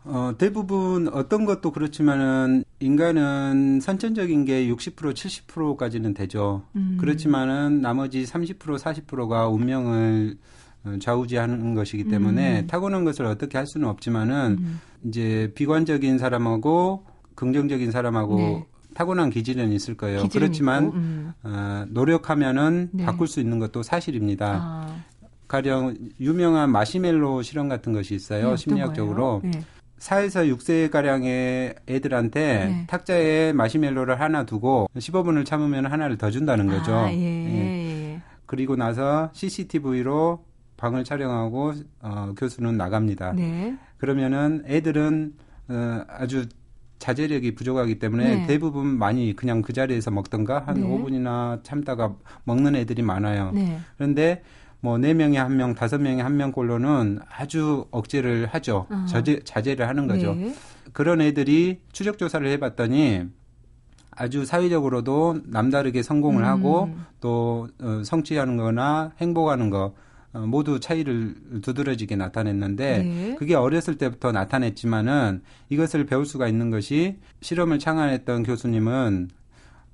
어, 0.09 0.33
대부분 0.37 1.09
어떤 1.09 1.43
것도 1.45 1.71
그렇지만은 1.71 2.63
인간은 2.79 3.81
선천적인 3.81 4.45
게 4.45 4.67
60% 4.67 5.13
70%까지는 5.13 6.13
되죠. 6.13 6.63
음. 6.75 6.97
그렇지만은 6.99 7.81
나머지 7.81 8.23
30% 8.23 8.57
40%가 8.57 9.49
운명을 9.49 10.37
어, 10.85 10.95
좌우지하는 11.01 11.75
것이기 11.75 12.05
때문에 12.05 12.61
음. 12.61 12.67
타고난 12.67 13.03
것을 13.03 13.25
어떻게 13.25 13.57
할 13.57 13.67
수는 13.67 13.87
없지만은 13.89 14.57
음. 14.59 14.79
이제 15.03 15.51
비관적인 15.55 16.17
사람하고 16.17 17.03
긍정적인 17.37 17.91
사람하고 17.91 18.35
네. 18.35 18.65
타고난 18.93 19.29
기질은 19.29 19.71
있을 19.71 19.95
거예요. 19.95 20.27
그렇지만 20.31 20.85
음. 20.85 21.33
어, 21.43 21.85
노력하면은 21.87 22.89
네. 22.91 23.05
바꿀 23.05 23.27
수 23.27 23.39
있는 23.39 23.59
것도 23.59 23.83
사실입니다. 23.83 24.59
아. 24.59 25.03
가령 25.47 25.95
유명한 26.19 26.71
마시멜로 26.71 27.41
실험 27.43 27.69
같은 27.69 27.93
것이 27.93 28.15
있어요. 28.15 28.49
네, 28.49 28.57
심리학적으로. 28.57 29.41
네. 29.43 29.51
4에서 29.99 30.51
6세 30.55 30.91
가량의 30.91 31.75
애들한테 31.87 32.65
네. 32.65 32.83
탁자에 32.87 33.53
마시멜로를 33.53 34.19
하나 34.19 34.45
두고 34.45 34.89
15분을 34.95 35.45
참으면 35.45 35.85
하나를 35.85 36.17
더 36.17 36.29
준다는 36.29 36.67
거죠. 36.67 36.95
아, 36.95 37.11
예, 37.11 37.15
예. 37.15 38.13
예. 38.13 38.21
그리고 38.45 38.75
나서 38.75 39.29
CCTV로 39.33 40.43
방을 40.75 41.03
촬영하고 41.03 41.73
어, 42.01 42.33
교수는 42.35 42.77
나갑니다. 42.77 43.33
네. 43.33 43.77
그러면은 43.97 44.63
애들은 44.67 45.33
어, 45.69 46.01
아주 46.07 46.45
자제력이 46.99 47.55
부족하기 47.55 47.99
때문에 47.99 48.35
네. 48.35 48.47
대부분 48.47 48.87
많이 48.87 49.35
그냥 49.35 49.61
그 49.61 49.73
자리에서 49.73 50.11
먹던가 50.11 50.63
한 50.65 50.81
네. 50.81 50.87
5분이나 50.87 51.63
참다가 51.63 52.15
먹는 52.43 52.75
애들이 52.75 53.01
많아요. 53.01 53.51
네. 53.53 53.79
그런데 53.97 54.43
뭐네 54.79 55.13
명에 55.13 55.37
한 55.37 55.57
명, 55.57 55.75
다섯 55.75 55.99
명에 55.99 56.21
한 56.21 56.37
명꼴로는 56.37 57.19
아주 57.29 57.87
억제를 57.91 58.47
하죠. 58.47 58.87
어. 58.89 59.05
자제, 59.07 59.41
자제를 59.43 59.87
하는 59.87 60.07
거죠. 60.07 60.35
네. 60.35 60.53
그런 60.93 61.21
애들이 61.21 61.79
추적 61.91 62.17
조사를 62.17 62.47
해 62.47 62.57
봤더니 62.59 63.25
아주 64.11 64.45
사회적으로도 64.45 65.41
남다르게 65.45 66.01
성공을 66.01 66.43
음. 66.43 66.47
하고 66.47 66.89
또 67.21 67.67
어, 67.79 68.01
성취하는 68.03 68.57
거나 68.57 69.11
행복하는 69.19 69.69
거 69.69 69.79
어, 69.85 69.93
모두 70.45 70.79
차이를 70.79 71.35
두드러지게 71.61 72.15
나타냈는데 72.15 72.97
네. 73.03 73.35
그게 73.37 73.55
어렸을 73.55 73.97
때부터 73.97 74.31
나타냈지만은 74.31 75.41
이것을 75.69 76.05
배울 76.05 76.25
수가 76.25 76.47
있는 76.47 76.69
것이 76.69 77.17
실험을 77.41 77.79
창안했던 77.79 78.43
교수님은 78.43 79.29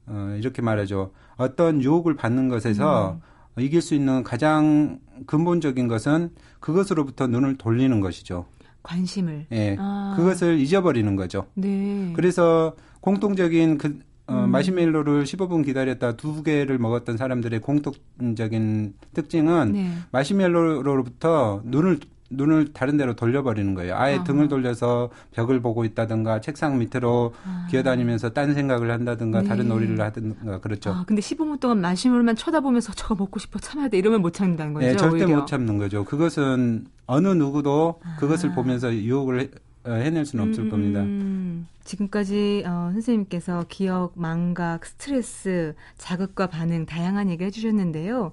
어, 0.08 0.36
이렇게 0.38 0.62
말하죠. 0.62 1.12
어떤 1.38 1.82
유혹을 1.82 2.16
받는 2.16 2.50
것에서 2.50 3.20
음. 3.58 3.62
이길 3.62 3.82
수 3.82 3.96
있는 3.96 4.24
가장 4.24 5.00
근본적인 5.28 5.88
것은 5.88 6.32
그것으로부터 6.60 7.28
눈을 7.28 7.58
돌리는 7.58 8.00
것이죠. 8.02 8.46
관심을. 8.82 9.48
예. 9.52 9.56
네, 9.56 9.78
아. 9.80 10.14
그것을 10.18 10.60
잊어버리는 10.60 11.16
거죠. 11.16 11.46
네. 11.54 12.12
그래서 12.16 12.76
공통적인 13.00 13.78
그 13.78 14.00
어, 14.28 14.45
음. 14.45 14.51
마시멜로를 14.51 15.24
15분 15.24 15.65
기다렸다 15.65 16.15
두 16.15 16.43
개를 16.43 16.78
먹었던 16.78 17.17
사람들의 17.17 17.59
공통적인 17.59 18.93
특징은 19.13 19.71
네. 19.74 19.91
마시멜로로부터 20.11 21.61
눈을 21.65 21.99
눈을 22.36 22.74
다른 22.74 22.97
데로 22.97 23.13
돌려버리는 23.15 23.76
거예요. 23.76 23.95
아예 23.95 24.17
아. 24.17 24.24
등을 24.24 24.47
돌려서 24.47 25.09
벽을 25.34 25.59
보고 25.59 25.86
있다든가 25.86 26.41
책상 26.41 26.80
밑으로 26.80 27.34
아. 27.45 27.67
기어다니면서 27.69 28.32
딴 28.32 28.55
생각을 28.55 28.89
한다든가 28.91 29.41
네. 29.41 29.47
다른 29.47 29.67
놀이를 29.67 30.01
하든가 30.01 30.59
그렇죠. 30.59 30.91
아, 30.91 31.03
근데 31.05 31.21
15분 31.21 31.59
동안 31.59 31.82
마시멜로만 31.82 32.36
쳐다보면서 32.36 32.93
저거 32.95 33.13
먹고 33.15 33.39
싶어 33.39 33.59
참아야 33.59 33.89
돼 33.89 33.97
이러면 33.99 34.21
못 34.21 34.34
참는다는 34.34 34.74
거죠. 34.74 34.88
네, 34.88 34.95
절대 34.95 35.26
오히려. 35.26 35.38
못 35.41 35.45
참는 35.45 35.78
거죠. 35.78 36.05
그것은 36.05 36.86
어느 37.05 37.28
누구도 37.28 37.99
그것을 38.17 38.51
아. 38.51 38.55
보면서 38.55 38.93
유혹을 38.93 39.51
해, 39.88 40.10
낼 40.10 40.26
수는 40.26 40.48
없을 40.48 40.64
음, 40.66 40.70
겁니다. 40.70 41.02
음. 41.02 41.68
지금까지 41.84 42.64
어, 42.66 42.90
선생님께서 42.94 43.66
기억, 43.68 44.14
망각, 44.16 44.86
스트레스, 44.86 45.76
자극과 45.98 46.48
반응 46.48 46.86
다양한 46.86 47.30
얘기 47.30 47.44
해주셨는데요. 47.44 48.32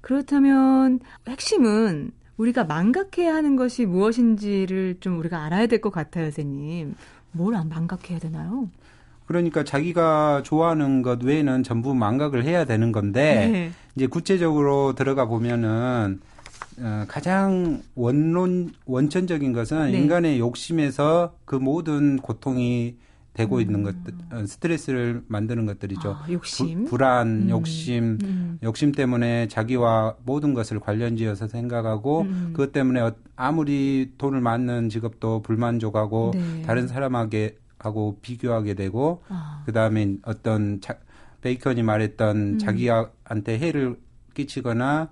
그렇다면 0.00 1.00
핵심은 1.28 2.12
우리가 2.38 2.64
망각해야 2.64 3.34
하는 3.34 3.56
것이 3.56 3.84
무엇인지를 3.84 4.96
좀 5.00 5.18
우리가 5.18 5.44
알아야 5.44 5.66
될 5.66 5.80
것 5.80 5.90
같아요, 5.90 6.24
선생님. 6.26 6.94
뭘 7.32 7.54
망각해야 7.68 8.18
되나요? 8.18 8.68
그러니까 9.26 9.62
자기가 9.62 10.42
좋아하는 10.44 11.02
것 11.02 11.22
외에는 11.22 11.62
전부 11.62 11.94
망각을 11.94 12.44
해야 12.44 12.64
되는 12.64 12.92
건데 12.92 13.48
네. 13.52 13.70
이제 13.94 14.06
구체적으로 14.06 14.94
들어가 14.94 15.26
보면은 15.26 16.20
어, 16.80 17.04
가장 17.08 17.82
원론 17.94 18.72
원천적인 18.86 19.52
것은 19.52 19.92
네. 19.92 19.98
인간의 19.98 20.38
욕심에서 20.38 21.34
그 21.44 21.56
모든 21.56 22.18
고통이 22.18 22.96
되고 23.38 23.56
음. 23.56 23.60
있는 23.60 23.82
것들 23.84 24.14
어, 24.32 24.46
스트레스를 24.46 25.22
만드는 25.28 25.64
것들이죠. 25.66 26.10
아, 26.10 26.26
욕심, 26.30 26.84
부, 26.84 26.90
불안, 26.90 27.42
음. 27.42 27.50
욕심, 27.50 28.18
음. 28.22 28.58
욕심 28.64 28.90
때문에 28.90 29.46
자기와 29.46 30.16
모든 30.24 30.54
것을 30.54 30.80
관련지어서 30.80 31.46
생각하고 31.46 32.22
음. 32.22 32.50
그것 32.52 32.72
때문에 32.72 33.00
어, 33.00 33.14
아무리 33.36 34.12
돈을 34.18 34.40
많는 34.40 34.88
직업도 34.88 35.42
불만족하고 35.42 36.32
네. 36.34 36.62
다른 36.62 36.88
사람에게 36.88 37.56
하고 37.78 38.18
비교하게 38.22 38.74
되고 38.74 39.22
아. 39.28 39.62
그 39.64 39.72
다음에 39.72 40.16
어떤 40.24 40.80
자, 40.80 40.96
베이컨이 41.42 41.84
말했던 41.84 42.36
음. 42.36 42.58
자기한테 42.58 43.58
해를 43.58 43.96
끼치거나 44.34 45.10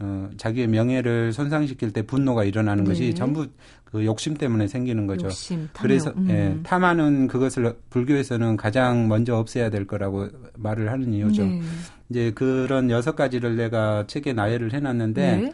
어, 0.00 0.30
자기의 0.36 0.66
명예를 0.66 1.32
손상시킬 1.32 1.92
때 1.92 2.02
분노가 2.02 2.44
일어나는 2.44 2.84
네. 2.84 2.90
것이 2.90 3.14
전부 3.14 3.46
그 3.84 4.04
욕심 4.04 4.34
때문에 4.34 4.66
생기는 4.66 5.06
거죠. 5.06 5.26
욕심, 5.26 5.68
그래서 5.74 6.12
음. 6.16 6.26
예, 6.30 6.56
탐하는 6.62 7.26
그것을 7.26 7.74
불교에서는 7.90 8.56
가장 8.56 9.08
먼저 9.08 9.36
없애야 9.36 9.68
될 9.68 9.86
거라고 9.86 10.28
말을 10.56 10.90
하는 10.90 11.12
이유죠. 11.12 11.44
네. 11.44 11.60
이제 12.08 12.32
그런 12.34 12.90
여섯 12.90 13.14
가지를 13.14 13.56
내가 13.56 14.06
책에 14.06 14.32
나열을 14.32 14.72
해놨는데 14.72 15.36
네. 15.36 15.52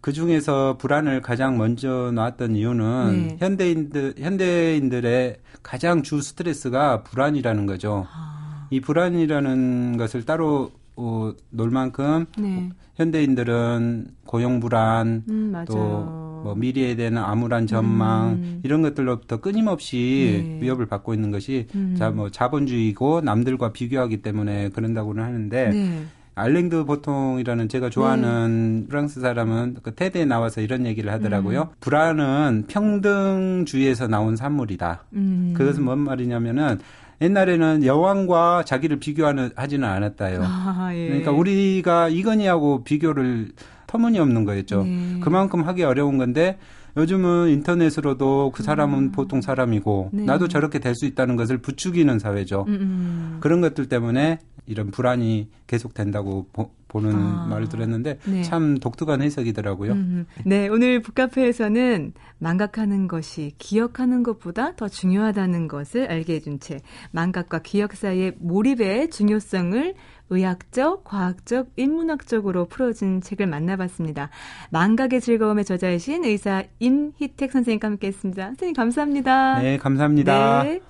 그 0.00 0.12
중에서 0.12 0.76
불안을 0.78 1.20
가장 1.22 1.58
먼저 1.58 2.10
놨던 2.14 2.56
이유는 2.56 3.28
네. 3.28 3.36
현대인들 3.38 4.14
현대인들의 4.18 5.36
가장 5.62 6.02
주 6.02 6.20
스트레스가 6.20 7.02
불안이라는 7.02 7.66
거죠. 7.66 8.06
아. 8.10 8.66
이 8.70 8.80
불안이라는 8.80 9.96
것을 9.96 10.24
따로 10.24 10.72
어, 11.00 11.32
놀 11.50 11.70
만큼 11.70 12.26
네. 12.36 12.70
현대인들은 12.96 14.08
고용 14.26 14.58
불안 14.58 15.22
음, 15.28 15.54
또뭐 15.68 16.56
미래에 16.56 16.96
대한 16.96 17.18
암울한 17.18 17.68
전망 17.68 18.30
음. 18.30 18.60
이런 18.64 18.82
것들로부터 18.82 19.36
끊임없이 19.36 20.44
네. 20.44 20.58
위협을 20.60 20.86
받고 20.86 21.14
있는 21.14 21.30
것이 21.30 21.68
음. 21.76 21.94
자뭐 21.96 22.30
자본주의고 22.30 23.20
남들과 23.20 23.72
비교하기 23.72 24.22
때문에 24.22 24.70
그런다고는 24.70 25.22
하는데 25.22 25.70
네. 25.70 26.02
알랭드 26.34 26.84
보통이라는 26.84 27.68
제가 27.68 27.90
좋아하는 27.90 28.80
네. 28.80 28.86
프랑스 28.88 29.20
사람은 29.20 29.76
그 29.82 29.94
테드에 29.94 30.24
나와서 30.24 30.60
이런 30.60 30.84
얘기를 30.84 31.12
하더라고요. 31.12 31.60
음. 31.62 31.74
불안은 31.80 32.64
평등주의에서 32.66 34.08
나온 34.08 34.34
산물이다. 34.34 35.04
음. 35.14 35.54
그것은 35.56 35.84
뭔 35.84 36.00
말이냐면은 36.00 36.78
옛날에는 37.20 37.84
여왕과 37.84 38.64
자기를 38.64 38.98
비교하는 39.00 39.50
하지는 39.56 39.88
않았다요. 39.88 40.40
아, 40.44 40.90
예. 40.94 41.08
그러니까 41.08 41.32
우리가 41.32 42.08
이건희하고 42.08 42.84
비교를 42.84 43.50
터무니없는 43.86 44.44
거였죠. 44.44 44.84
네. 44.84 45.20
그만큼 45.20 45.62
하기 45.62 45.82
어려운 45.82 46.18
건데 46.18 46.58
요즘은 46.96 47.48
인터넷으로도 47.50 48.52
그 48.54 48.62
사람은 48.62 48.98
음. 48.98 49.12
보통 49.12 49.40
사람이고 49.40 50.10
네. 50.12 50.24
나도 50.24 50.48
저렇게 50.48 50.78
될 50.78 50.94
수 50.94 51.06
있다는 51.06 51.36
것을 51.36 51.58
부추기는 51.58 52.18
사회죠. 52.18 52.64
음, 52.68 52.74
음. 52.74 53.36
그런 53.40 53.60
것들 53.60 53.88
때문에 53.88 54.38
이런 54.66 54.90
불안이 54.90 55.48
계속된다고 55.66 56.46
보, 56.88 57.00
는 57.00 57.14
아. 57.14 57.46
말을 57.48 57.68
들었는데 57.68 58.18
네. 58.24 58.42
참 58.42 58.78
독특한 58.78 59.22
해석이더라고요. 59.22 59.92
음. 59.92 60.26
네, 60.44 60.68
오늘 60.68 61.00
북카페에서는 61.02 62.14
망각하는 62.38 63.08
것이 63.08 63.52
기억하는 63.58 64.22
것보다 64.22 64.74
더 64.74 64.88
중요하다는 64.88 65.68
것을 65.68 66.10
알게 66.10 66.34
해준 66.34 66.58
채 66.58 66.80
망각과 67.12 67.60
기억 67.60 67.92
사이의 67.94 68.34
몰입의 68.38 69.10
중요성을 69.10 69.94
의학적, 70.30 71.04
과학적, 71.04 71.70
인문학적으로 71.76 72.66
풀어진 72.66 73.20
책을 73.20 73.46
만나봤습니다. 73.46 74.30
망각의 74.70 75.20
즐거움의 75.20 75.64
저자이신 75.64 76.24
의사 76.24 76.64
임희택 76.80 77.52
선생님과 77.52 77.88
함께했습니다. 77.88 78.44
선생님 78.46 78.74
감사합니다. 78.74 79.60
네, 79.60 79.76
감사합니다. 79.78 80.62
네. 80.64 80.80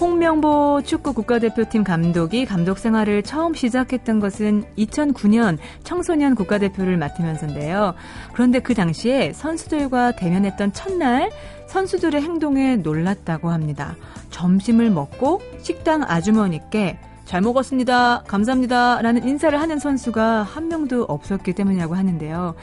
홍명보 0.00 0.80
축구 0.84 1.12
국가대표팀 1.12 1.82
감독이 1.82 2.46
감독 2.46 2.78
생활을 2.78 3.24
처음 3.24 3.52
시작했던 3.52 4.20
것은 4.20 4.64
2009년 4.78 5.58
청소년 5.82 6.36
국가대표를 6.36 6.96
맡으면서인데요. 6.96 7.94
그런데 8.32 8.60
그 8.60 8.74
당시에 8.74 9.32
선수들과 9.32 10.12
대면했던 10.12 10.72
첫날 10.72 11.30
선수들의 11.66 12.22
행동에 12.22 12.76
놀랐다고 12.76 13.50
합니다. 13.50 13.96
점심을 14.30 14.90
먹고 14.90 15.40
식당 15.62 16.04
아주머니께 16.04 17.00
잘 17.24 17.40
먹었습니다. 17.40 18.22
감사합니다. 18.28 19.02
라는 19.02 19.26
인사를 19.26 19.60
하는 19.60 19.80
선수가 19.80 20.44
한 20.44 20.68
명도 20.68 21.06
없었기 21.08 21.54
때문이라고 21.54 21.96
하는데요. 21.96 22.54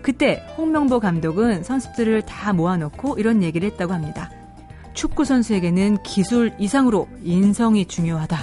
그때 0.00 0.42
홍명보 0.56 1.00
감독은 1.00 1.64
선수들을 1.64 2.22
다 2.22 2.54
모아놓고 2.54 3.18
이런 3.18 3.42
얘기를 3.42 3.68
했다고 3.70 3.92
합니다. 3.92 4.30
축구 4.98 5.24
선수에게는 5.24 6.02
기술 6.02 6.52
이상으로 6.58 7.06
인성이 7.22 7.86
중요하다. 7.86 8.36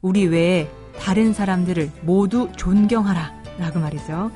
우리 0.00 0.26
외에 0.26 0.66
다른 0.98 1.34
사람들을 1.34 1.90
모두 2.00 2.48
존경하라. 2.56 3.34
라고 3.58 3.78
말이죠. 3.78 4.30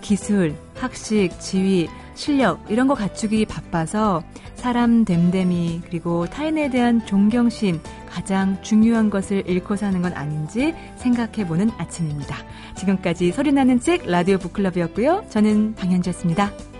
기술, 0.00 0.56
학식, 0.74 1.30
지위, 1.38 1.88
실력 2.16 2.64
이런 2.68 2.88
거 2.88 2.94
갖추기 2.94 3.46
바빠서 3.46 4.24
사람 4.56 5.04
됨됨이 5.04 5.82
그리고 5.84 6.26
타인에 6.26 6.70
대한 6.70 7.06
존경심 7.06 7.78
가장 8.10 8.60
중요한 8.62 9.08
것을 9.08 9.48
잃고 9.48 9.76
사는 9.76 10.02
건 10.02 10.14
아닌지 10.14 10.74
생각해 10.96 11.46
보는 11.46 11.70
아침입니다. 11.78 12.36
지금까지 12.74 13.30
소리나는 13.30 13.78
책 13.78 14.10
라디오 14.10 14.38
북클럽이었고요. 14.38 15.26
저는 15.30 15.76
방현주였습니다. 15.76 16.71